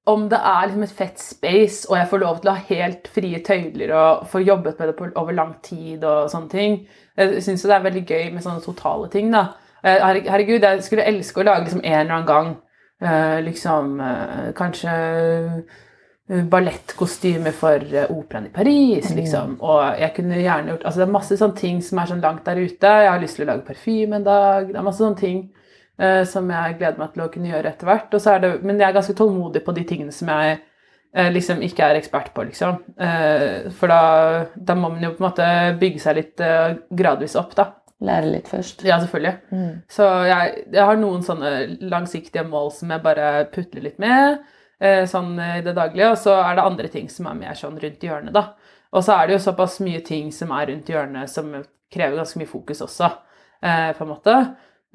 [0.07, 3.09] om det er liksom et fett space, og jeg får lov til å ha helt
[3.11, 6.77] frie tøyler og få jobbet med det på, over lang tid og sånne ting.
[7.17, 9.49] Jeg syns det er veldig gøy med sånne totale ting, da.
[9.83, 12.47] Eh, Herregud, jeg skulle elske å lage liksom en eller annen gang
[13.03, 14.95] eh, liksom eh, Kanskje
[16.27, 19.53] ballettkostyme for operaen i Paris, liksom.
[19.63, 22.43] Og jeg kunne gjerne gjort Altså, det er masse sånne ting som er sånn langt
[22.47, 22.95] der ute.
[23.03, 24.67] Jeg har lyst til å lage parfyme en dag.
[24.67, 25.45] Det er masse sånne ting
[26.29, 28.11] som jeg gleder meg til å kunne gjøre etter hvert.
[28.13, 30.59] Og så er det, men jeg er ganske tålmodig på de tingene som jeg
[31.17, 32.79] eh, liksom ikke er ekspert på, liksom.
[33.01, 34.01] Eh, for da,
[34.55, 35.49] da må man jo på en måte
[35.81, 37.71] bygge seg litt eh, gradvis opp, da.
[38.05, 38.83] Lære litt først.
[38.85, 39.33] Ja, selvfølgelig.
[39.49, 39.71] Mm.
[39.89, 41.53] Så jeg, jeg har noen sånne
[41.89, 44.43] langsiktige mål som jeg bare putler litt med
[44.77, 47.79] eh, sånn i det daglige, og så er det andre ting som er mer sånn
[47.81, 48.51] rundt hjørnet, da.
[48.93, 51.49] Og så er det jo såpass mye ting som er rundt hjørnet som
[51.93, 53.09] krever ganske mye fokus også,
[53.65, 54.37] eh, på en måte.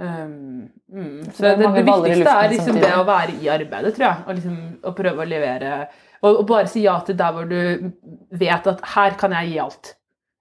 [0.00, 1.32] Um, mm.
[1.36, 4.56] Så det det, viktigste er liksom det å være i arbeidet, tror jeg, og liksom
[4.88, 5.74] og prøve å levere
[6.22, 7.90] og, og bare si ja til der hvor du
[8.38, 9.92] vet at her kan jeg gi alt.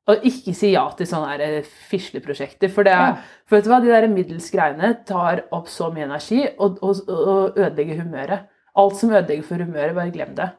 [0.10, 2.72] Og ikke si ja til sånne eh, fisleprosjekter.
[2.74, 3.16] For, det, Ja.
[3.50, 7.04] for vet du hva, de der middels greiene tar opp så mye energi og, og,
[7.10, 8.50] og ødelegger humøret.
[8.78, 10.52] Alt som ødelegger for humøret, bare glem det.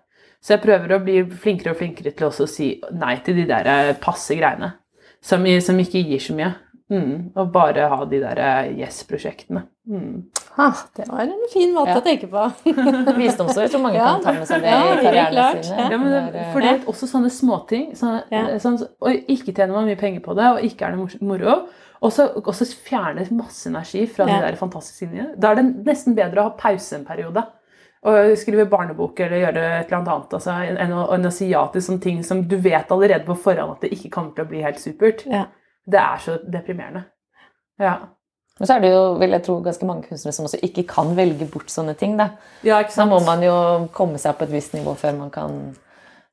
[0.43, 3.71] Så jeg prøver å bli flinkere og flinkere til å si nei til de der
[3.71, 4.75] eh, passe greiene.
[5.23, 6.51] Som, som ikke gir så mye.
[6.93, 9.63] Mm, og bare ha de der eh, yes-prosjektene.
[9.89, 10.25] Mm.
[10.61, 12.01] Ah, Det var en fin måte Ja.
[12.01, 12.43] å tenke på.
[13.17, 13.71] Visdomsord.
[13.73, 15.79] Tror mange Ja, kan ta med seg det ja, i karrieren sin.
[15.79, 17.87] Ja, men det, for det er også sånne småting.
[17.97, 18.45] Sånne, Ja.
[18.63, 21.57] sånn, og ikke tjener man mye penger på det, og ikke er det moro.
[22.03, 25.35] Og så fjerner masse energi fra de der fantastiske tingene.
[25.39, 27.45] Da er det nesten bedre å ha pause en periode.
[28.05, 31.61] Og skrive barnebok eller gjøre et eller annet altså, enn, å, en å si ja
[31.71, 34.49] til sånne ting som du vet allerede på forhånd at det ikke kommer til å
[34.51, 35.23] bli helt supert.
[35.31, 35.45] Ja.
[35.87, 37.07] Det er så deprimerende.
[37.81, 37.97] Ja.
[38.59, 41.15] Men så er det jo, vil jeg tro, ganske mange kunstnere som også ikke kan
[41.19, 42.19] velge bort sånne ting.
[42.21, 42.29] Da,
[42.67, 43.11] ja, sant?
[43.11, 43.55] må man jo
[43.97, 45.57] komme seg på et visst nivå før man kan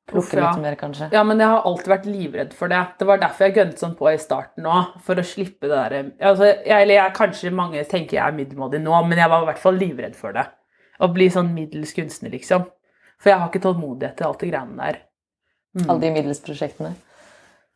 [0.09, 0.49] plukke Uff, ja.
[0.49, 1.09] litt mer, kanskje.
[1.15, 2.81] Ja, men jeg har alltid vært livredd for det.
[2.99, 4.95] Det var derfor jeg gønnet sånn på i starten òg.
[5.05, 8.95] For å slippe det derre altså, Eller jeg, kanskje mange tenker jeg er middelmådig nå,
[9.07, 10.45] men jeg var i hvert fall livredd for det.
[10.99, 12.65] Å bli sånn middels kunstner, liksom.
[13.19, 14.99] For jeg har ikke tålmodighet til alt det greiene der.
[15.77, 15.85] Mm.
[15.85, 16.93] Alle de middelsprosjektene.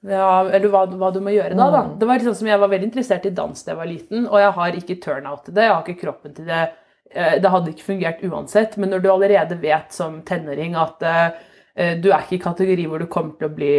[0.03, 1.81] Ja, eller hva, hva du må gjøre da, da.
[1.87, 1.91] Mm.
[2.01, 4.39] Det var sånn som Jeg var veldig interessert i dans da jeg var liten, og
[4.41, 5.67] jeg har ikke turnout til det.
[5.69, 6.61] Jeg har ikke kroppen til det.
[7.13, 8.75] Eh, Det hadde ikke fungert uansett.
[8.77, 11.29] Men når du allerede vet som tenåring at uh,
[12.03, 13.71] du er ikke i kategori hvor du kommer til å bli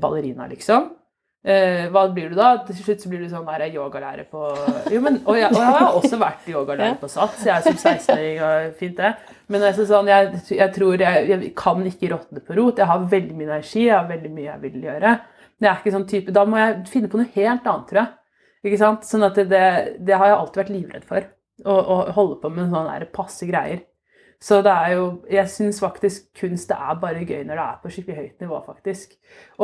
[0.00, 0.88] ballerina, liksom.
[1.46, 2.56] Uh, hva blir du da?
[2.66, 4.48] Til slutt så blir du sånn der yogalærer på
[4.90, 7.76] Jo, men, og, jeg, og jeg har også vært yogalærer på SATS, jeg er som
[7.76, 9.12] 16-åring, og fint det.
[9.46, 12.82] Men altså, sånn, jeg, jeg tror jeg, jeg kan ikke råtne på rot.
[12.82, 15.16] Jeg har veldig mye energi, jeg har veldig mye jeg vil gjøre.
[15.62, 18.12] Jeg er ikke sånn type, Da må jeg finne på noe helt annet, tror jeg.
[18.66, 19.06] Ikke sant?
[19.08, 19.66] Sånn at det, det,
[20.06, 21.28] det har jeg alltid vært livredd for.
[21.64, 23.84] Å, å holde på med sånne der passe greier.
[24.42, 27.78] Så det er jo Jeg syns faktisk kunst det er bare gøy når det er
[27.80, 29.14] på skikkelig høyt nivå, faktisk.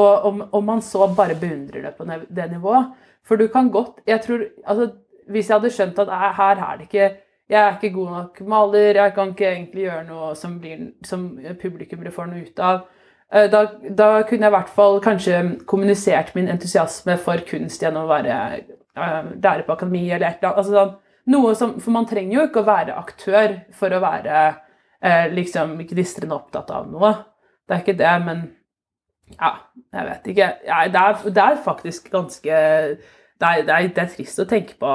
[0.00, 2.94] Og om, om man så bare beundrer det på det nivået.
[3.22, 4.88] For du kan godt Jeg tror Altså,
[5.28, 7.10] hvis jeg hadde skjønt at her er det ikke
[7.52, 11.26] jeg er ikke god nok maler, jeg kan ikke egentlig gjøre noe som, blir, som
[11.60, 12.78] publikummere får noe ut av.
[13.32, 18.04] Eh, Da, da kunne jeg i hvert fall kanskje kommunisert min entusiasme for kunst gjennom
[18.04, 18.38] å være
[18.98, 20.58] uh, lærer på akademi eller et eller annet.
[20.58, 20.96] Altså sånn,
[21.32, 25.78] noe som, for man trenger jo ikke å være aktør for å være uh, liksom
[25.88, 27.14] gnistrende opptatt av noe.
[27.64, 28.44] Det er ikke det, men
[29.38, 29.54] ja,
[29.94, 30.48] jeg vet ikke.
[30.68, 32.58] Ja, det, er, det er faktisk ganske
[33.42, 34.90] det er, det, er, det er trist å tenke på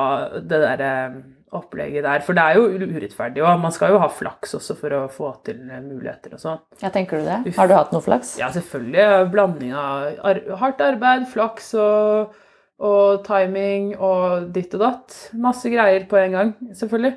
[0.47, 1.15] det der eh,
[1.55, 2.23] opplegget der.
[2.25, 5.31] For det er jo urettferdig, og man skal jo ha flaks også for å få
[5.47, 6.59] til muligheter og sånn.
[6.81, 7.39] Ja, tenker du det?
[7.51, 7.59] Uff.
[7.59, 8.35] Har du hatt noe flaks?
[8.41, 9.29] Ja, selvfølgelig.
[9.33, 12.35] Blanding av ar hardt arbeid, flaks og,
[12.83, 15.21] og timing og ditt og datt.
[15.39, 17.15] Masse greier på en gang, selvfølgelig.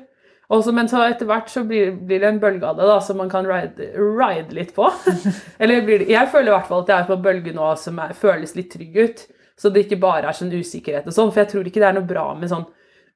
[0.51, 3.21] Også, men så etter hvert så blir, blir det en bølge av det da, som
[3.21, 4.89] man kan ride, ride litt på.
[5.61, 7.69] Eller blir det, jeg føler i hvert fall at jeg er på en bølge nå
[7.79, 9.23] som er, føles litt trygg ut.
[9.61, 11.31] Så det ikke bare er sånn usikkerhet og sånn.
[11.31, 12.65] For jeg tror ikke det er noe bra med sånn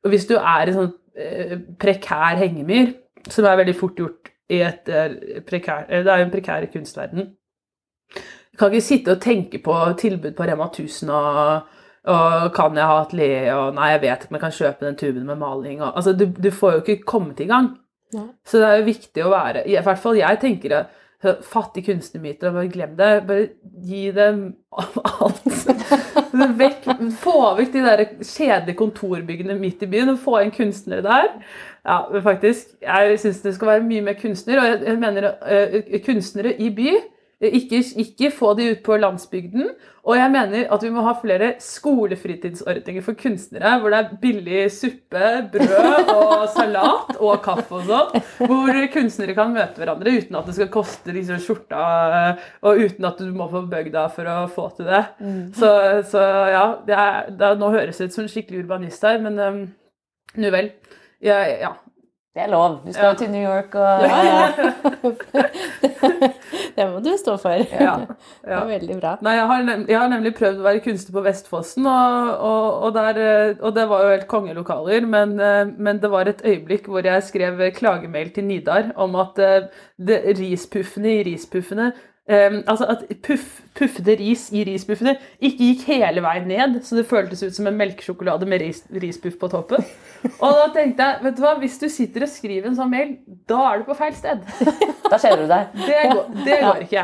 [0.05, 0.93] Hvis du er i sånn
[1.79, 2.93] prekær hengemyr,
[3.29, 7.31] som er veldig fort gjort i et eh, prekær Det er jo en prekær kunstverden.
[8.15, 11.71] Jeg kan ikke sitte og tenke på tilbud på Rema 1000 og,
[12.13, 15.25] og kan jeg ha atelier og Nei, jeg vet om jeg kan kjøpe den tuben
[15.25, 17.73] med maling og Altså, du, du får jo ikke kommet i gang.
[18.13, 18.27] Ja.
[18.45, 22.51] Så det er jo viktig å være I hvert fall jeg tenker at Fattig kunstnermyter,
[22.53, 23.23] bare glem det.
[23.25, 23.47] Bare
[23.87, 24.43] gi dem
[24.77, 25.47] alt.
[26.35, 26.87] Vekk,
[27.21, 31.29] få vekk de der kjedelige kontorbyggene midt i byen og få inn kunstnere der.
[31.85, 32.75] Ja, faktisk.
[32.81, 34.61] Jeg syns det skal være mye mer kunstner.
[34.61, 36.95] Og jeg, mener eh, kunstnere i by.
[37.43, 39.73] Ikke, ikke få de ut på landsbygden.
[40.05, 44.61] Og jeg mener at vi må ha flere skolefritidsordninger for kunstnere, hvor det er billig
[44.71, 48.25] suppe, brød og salat og kaffe og sånn.
[48.45, 51.85] Hvor kunstnere kan møte hverandre uten at det skal koste liksom skjorta,
[52.63, 55.03] og uten at du må på bygda for å få til det.
[55.57, 55.71] Så,
[56.13, 59.19] så ja, det er, det er, nå høres det ut som en skikkelig urbanist her,
[59.25, 59.65] men um,
[60.39, 60.71] nu vel.
[61.25, 61.73] Ja, ja.
[62.35, 62.81] Det er lov.
[62.83, 63.11] Du skal ja.
[63.15, 64.47] til New York og Ja, ja.
[66.75, 67.55] det må du stå for.
[67.55, 67.95] Ja,
[68.43, 68.59] Det ja.
[68.59, 69.13] er veldig bra.
[69.23, 72.67] Nei, jeg har, nemlig, jeg har nemlig prøvd å være kunstner på Vestfossen, og, og,
[72.87, 76.43] og, der, eh, og det var jo helt kongelokaler, men, eh, men det var et
[76.43, 81.93] øyeblikk hvor jeg skrev klagemail til Nidar om at eh, det, rispuffene i rispuffene
[82.29, 87.07] eh, Altså at puff, puffede ris i rispuffene ikke gikk hele veien ned, så det
[87.09, 89.85] føltes ut som en melkesjokolade med ris, rispuff på toppen.
[90.39, 93.17] Og da tenkte jeg, vet du hva, hvis du sitter og skriver en sånn mail,
[93.49, 94.45] da er du på feil sted.
[95.05, 95.75] Da kjeder du deg.
[95.85, 97.01] Det går, det går ikke.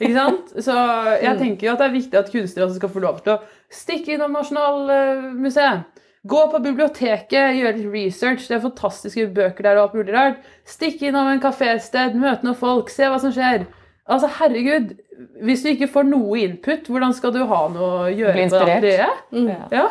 [0.00, 0.48] Ikke sant?
[0.66, 0.74] Så
[1.22, 3.42] jeg tenker jo at det er viktig at kunstnere også skal få lov til å
[3.70, 6.02] stikke innom Nasjonalmuseet.
[6.26, 8.48] Gå på biblioteket, gjøre litt research.
[8.48, 10.40] Det er fantastiske bøker der og alt mulig rart.
[10.66, 13.68] Stikke innom en kafésted, møte noen folk, se hva som skjer.
[14.06, 14.92] Altså, herregud,
[15.42, 18.60] hvis du ikke får noe input, hvordan skal du ha noe å gjøre Bli på
[18.60, 18.76] det inspirert.
[18.76, 19.22] atelieret?
[19.50, 19.62] Ja.
[19.80, 19.86] Ja.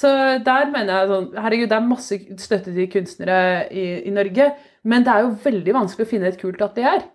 [0.00, 0.10] Så
[0.46, 3.38] der mener jeg sånn Herregud, det er masse støtte til kunstnere
[3.74, 4.52] i, i Norge,
[4.86, 7.08] men det er jo veldig vanskelig å finne et kult atelier.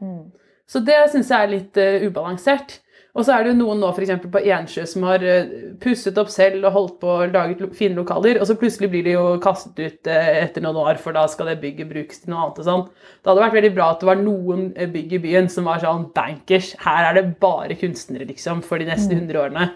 [0.67, 2.81] Så det syns jeg er litt uh, ubalansert.
[3.15, 4.11] Og så er det jo noen nå f.eks.
[4.27, 5.51] på Ensjø som har eh,
[5.81, 9.13] pusset opp selv og holdt på og laget fine lokaler, og så plutselig blir de
[9.13, 12.43] jo kastet ut eh, etter noen år, for da skal det bygget brukes til noe
[12.43, 12.83] annet og sånn.
[13.23, 15.79] Det hadde vært veldig bra at det var noen eh, bygg i byen som var
[15.83, 16.73] sånn bankers.
[16.83, 19.69] Her er det bare kunstnere, liksom, for de neste 100 årene.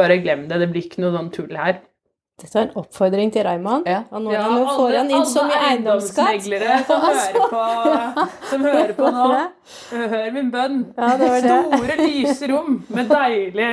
[0.00, 0.62] Bare glem det.
[0.64, 1.82] Det blir ikke noe sånn tull her.
[2.36, 3.86] Dette var en oppfordring til Raymond.
[3.88, 4.02] Ja.
[4.12, 6.34] Og ja, nå får han inn så mye eiendomsskatt.
[6.34, 9.28] eiendomsmeglere som hører på, som hører på nå.
[10.12, 10.82] Hør min bønn.
[10.98, 11.54] Ja, det var det.
[11.70, 13.70] Store, lyse rom med deilig,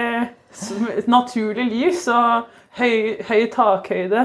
[1.12, 2.48] naturlig lys og
[2.80, 4.24] høy, høy takhøyde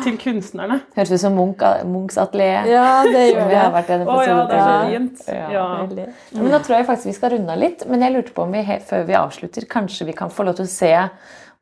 [0.00, 0.80] til kunstnerne.
[0.96, 2.64] Høres ut som Munch, Munchs atelier.
[2.72, 5.24] Ja, det gjør vi har vært Å ja, det er så fint.
[5.28, 5.46] Ja.
[5.52, 5.68] Ja.
[5.84, 6.10] Ja,
[6.40, 8.56] Men nå tror jeg faktisk vi skal runde av litt, men jeg lurte på om
[8.56, 10.94] vi før vi avslutter, kanskje vi kan få lov til å se,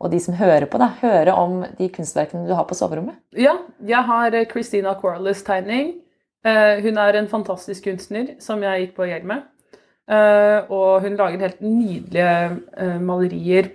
[0.03, 3.21] og de som hører på, da, høre om de kunstverkene du har på soverommet?
[3.39, 3.55] Ja,
[3.87, 5.95] jeg har eh, Christina Corallis tegning.
[6.45, 9.45] Eh, hun er en fantastisk kunstner som jeg gikk på Yale med.
[10.11, 13.71] Eh, og hun lager helt nydelige malerier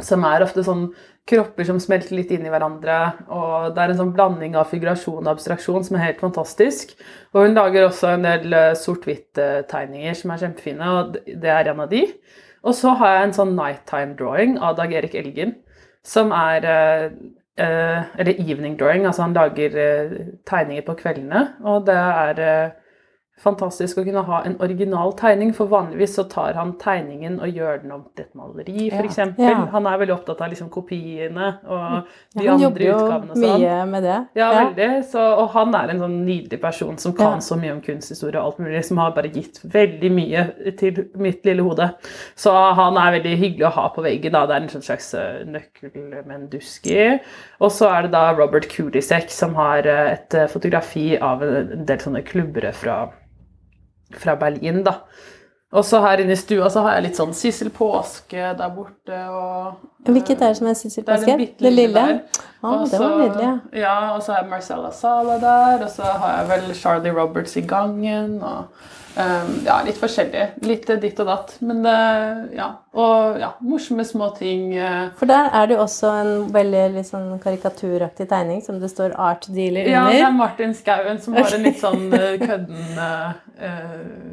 [0.00, 0.86] som er ofte sånn
[1.28, 3.00] kropper som smelter litt inn i hverandre.
[3.34, 6.94] Og det er en sånn blanding av figurasjon og abstraksjon som er helt fantastisk.
[7.34, 11.90] Og hun lager også en del sort-hvitt-tegninger som er kjempefine, og det er en av
[11.90, 12.06] de.
[12.62, 15.54] Og så har jeg en sånn nighttime drawing av Dag Erik Elgen,
[16.06, 17.04] som er eh,
[17.60, 20.14] eh, Eller evening drawing, altså han lager eh,
[20.48, 21.46] tegninger på kveldene.
[21.64, 22.42] Og det er
[23.40, 27.82] fantastisk å kunne ha en original tegning, for vanligvis så tar han tegningen og gjør
[27.82, 28.98] den om til et maleri, Ja.
[29.00, 29.18] f.eks.
[29.38, 29.54] Ja.
[29.72, 32.04] Han er veldig opptatt av liksom kopiene og
[32.36, 33.60] de Ja, han jobber jo utgavene sånn.
[33.60, 34.18] mye med det.
[34.36, 34.90] Ja, veldig.
[35.10, 37.38] Så, og han er en sånn nydelig person som kan Ja.
[37.40, 41.44] så mye om kunsthistorie og alt mulig, som har bare gitt veldig mye til mitt
[41.44, 41.90] lille hode.
[42.36, 44.32] Så han er veldig hyggelig å ha på veggen.
[44.32, 44.46] da.
[44.46, 47.18] Det er en sånn slags eh, nøkkel med en dusk i.
[47.60, 51.84] Og så er det da Robert Kulisek som har eh, et eh, fotografi av en
[51.86, 53.10] del sånne klubbere fra,
[54.18, 54.94] fra Berlin, da.
[55.72, 59.20] Og så her inne i stua så har jeg litt sånn Sissel Påske der borte
[59.30, 59.76] og
[60.08, 61.94] Hvilket er det som er Sissel bitte Det lille?
[61.94, 62.18] der.
[62.62, 63.58] Og det var så- ja.
[63.72, 67.56] Ja, og så har jeg Marcella Sala der, og så har jeg vel Charlie Roberts
[67.56, 68.64] i gangen, og
[69.16, 70.44] um, ja, litt forskjellig.
[70.62, 71.96] Litt ditt og datt, men det,
[72.56, 72.68] ja.
[72.92, 74.74] Og ja, morsomme små ting.
[74.76, 75.08] eh.
[75.16, 79.46] For der er det jo også en veldig sånn karikaturaktig tegning som det står 'Art
[79.48, 79.90] Dealer' under.
[79.90, 80.30] Ja, det er.
[80.32, 83.32] Martin Skauen som har en litt sånn eh, kødden uh,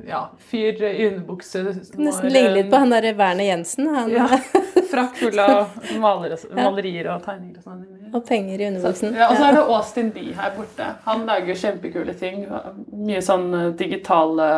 [0.07, 1.63] ja, fyr i underbukse.
[1.97, 3.87] Nesten ligner litt på han derre Werner Jensen.
[3.93, 4.27] Han, Ja,
[4.91, 7.83] frakk full av maler, malerier og tegninger og sånn.
[8.15, 9.15] Og penger i underbuksen.
[9.17, 10.89] Ja, og så er det Austin D her borte.
[11.07, 12.45] Han lager kjempekule ting.
[12.93, 14.49] Mye sånn eh, digitale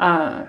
[0.00, 0.42] eh,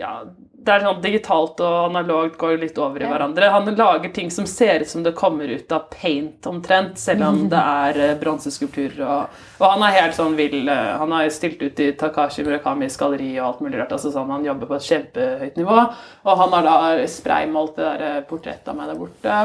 [0.00, 0.12] Ja,
[0.60, 3.48] det er sånn digitalt og analogt går litt over i hverandre.
[3.54, 7.38] Han lager ting som ser ut som det kommer ut av paint omtrent, selv om
[7.48, 9.00] det er eh, bronseskulpturer.
[9.06, 10.68] Og, og han er helt sånn vill.
[10.68, 13.96] eh, Han har stilt ut i Takashi Murakamis galleri og alt mulig rart.
[13.96, 15.80] altså sånn, Han jobber på et kjempehøyt nivå.
[16.28, 19.40] Og han har da spraymalt det der eh, portrettet av meg der borte.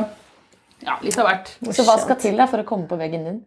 [0.86, 1.56] Ja, litt av hvert.
[1.72, 3.44] Så hva skal til da for å komme på veggen din?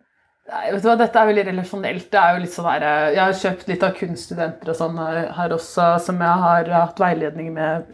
[0.48, 2.06] Nei, vet du hva, Dette er veldig relasjonelt.
[2.10, 4.96] Det er jo litt sånn her, eh, Jeg har kjøpt litt av kunststudenter og sånn
[5.02, 7.92] her, her også, som jeg har hatt veiledning med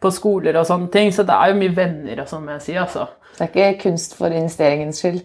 [0.00, 1.12] på skoler og sånne ting.
[1.12, 2.74] Så det er jo mye venner og sånn, må jeg si.
[2.80, 3.08] altså.
[3.36, 5.22] Det er ikke kunst for investeringens skyld.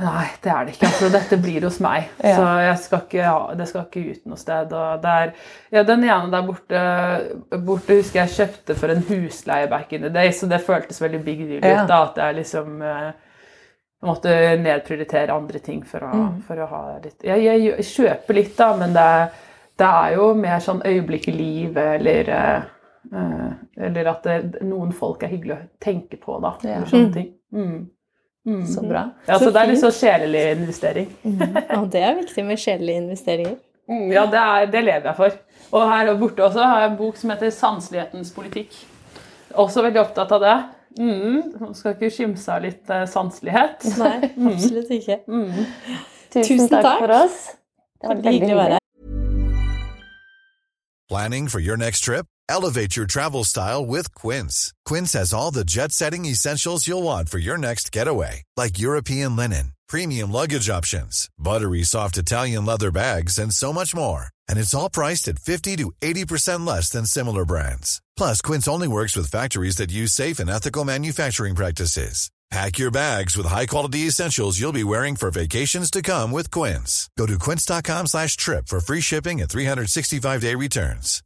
[0.00, 0.86] Nei, det er det ikke.
[0.86, 1.08] altså.
[1.12, 2.08] Dette blir hos meg.
[2.24, 2.36] Ja.
[2.38, 4.72] Så jeg skal ikke, ja, det skal ikke ut noe sted.
[4.72, 5.32] og det er,
[5.74, 6.84] ja, Den ene der borte,
[7.66, 11.24] borte husker jeg kjøpte for en husleie back in the day, så det føltes veldig
[11.26, 11.82] big deal Ja.
[11.82, 11.88] ut.
[11.88, 13.10] da, At det er liksom eh,
[14.02, 16.42] måtte nedprioritere andre ting for å, Mm.
[16.46, 19.08] for å ha litt jeg, jeg, jeg, kjøper litt, da, men det,
[19.76, 22.60] det er jo mer sånn øyeblikk i livet, eller eh,
[23.80, 26.54] Eller at det, noen folk er hyggelig å tenke på, da.
[26.62, 26.76] Ja.
[26.76, 27.30] Eller sånne ting.
[27.52, 28.66] Mm.
[28.66, 29.10] Så bra.
[29.26, 31.08] Ja, så det er litt sånn sjelelig investering.
[31.24, 33.56] ja, det er viktig med sjelelige investeringer.
[33.90, 35.38] Mm, Ja, det, er, det lever jeg for.
[35.72, 38.76] Og her borte også har jeg en bok som heter 'Sanselighetens politikk'.
[39.58, 40.56] Også veldig opptatt av det.
[40.98, 43.86] Mm, man skal ikke skimse av litt eh, sanselighet.
[44.00, 44.16] Nei,
[44.50, 45.20] absolutt ikke.
[45.26, 47.00] Tusen, Tusen takk, takk.
[47.04, 47.40] for oss.
[48.00, 48.78] Det var Veldig hyggelig å være her.
[51.10, 52.26] Planning for your next trip?
[52.48, 54.72] Elevate your travel style with Quince.
[54.84, 59.36] Quince has all the jet setting essentials you'll want for your next getaway, like European
[59.36, 64.26] linen, premium luggage options, buttery soft Italian leather bags, and so much more.
[64.48, 68.00] And it's all priced at 50 to 80% less than similar brands.
[68.20, 72.30] Plus, Quince only works with factories that use safe and ethical manufacturing practices.
[72.50, 77.08] Pack your bags with high-quality essentials you'll be wearing for vacations to come with Quince.
[77.16, 81.22] Go to quince.com slash trip for free shipping and 365-day returns.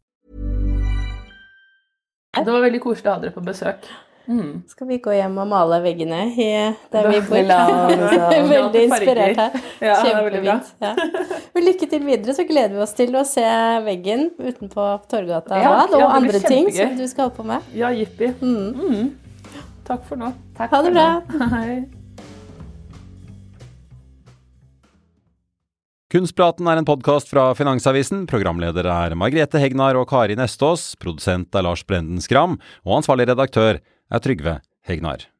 [2.34, 3.42] Det var veldig koselig å ha dere på
[4.26, 4.70] besøk.
[4.70, 6.50] Skal vi gå hjem og male veggene i,
[6.92, 7.50] der vi bor?
[8.54, 9.58] veldig inspirert her.
[9.80, 10.58] Ja, det veldig bra.
[10.60, 10.84] Kjempefint.
[10.84, 11.48] Ja.
[11.54, 13.48] Men lykke til videre, så gleder vi oss til å se
[13.86, 17.74] veggen utenpå Torgata Ja, og ja, andre ting som du skal holde på med.
[17.76, 18.32] Ja, jippi.
[18.40, 19.12] Mm.
[19.84, 20.32] Takk for nå.
[20.58, 21.10] Ha det bra.
[21.56, 21.84] Hei.
[26.14, 28.20] Kunstpraten er en podkast fra Finansavisen.
[28.30, 30.92] Programledere er Margrethe Hegnar og Kari Nestås.
[31.02, 32.54] Produsent er Lars Brenden Skram.
[32.86, 35.33] Og ansvarlig redaktør er Trygve Hegnar.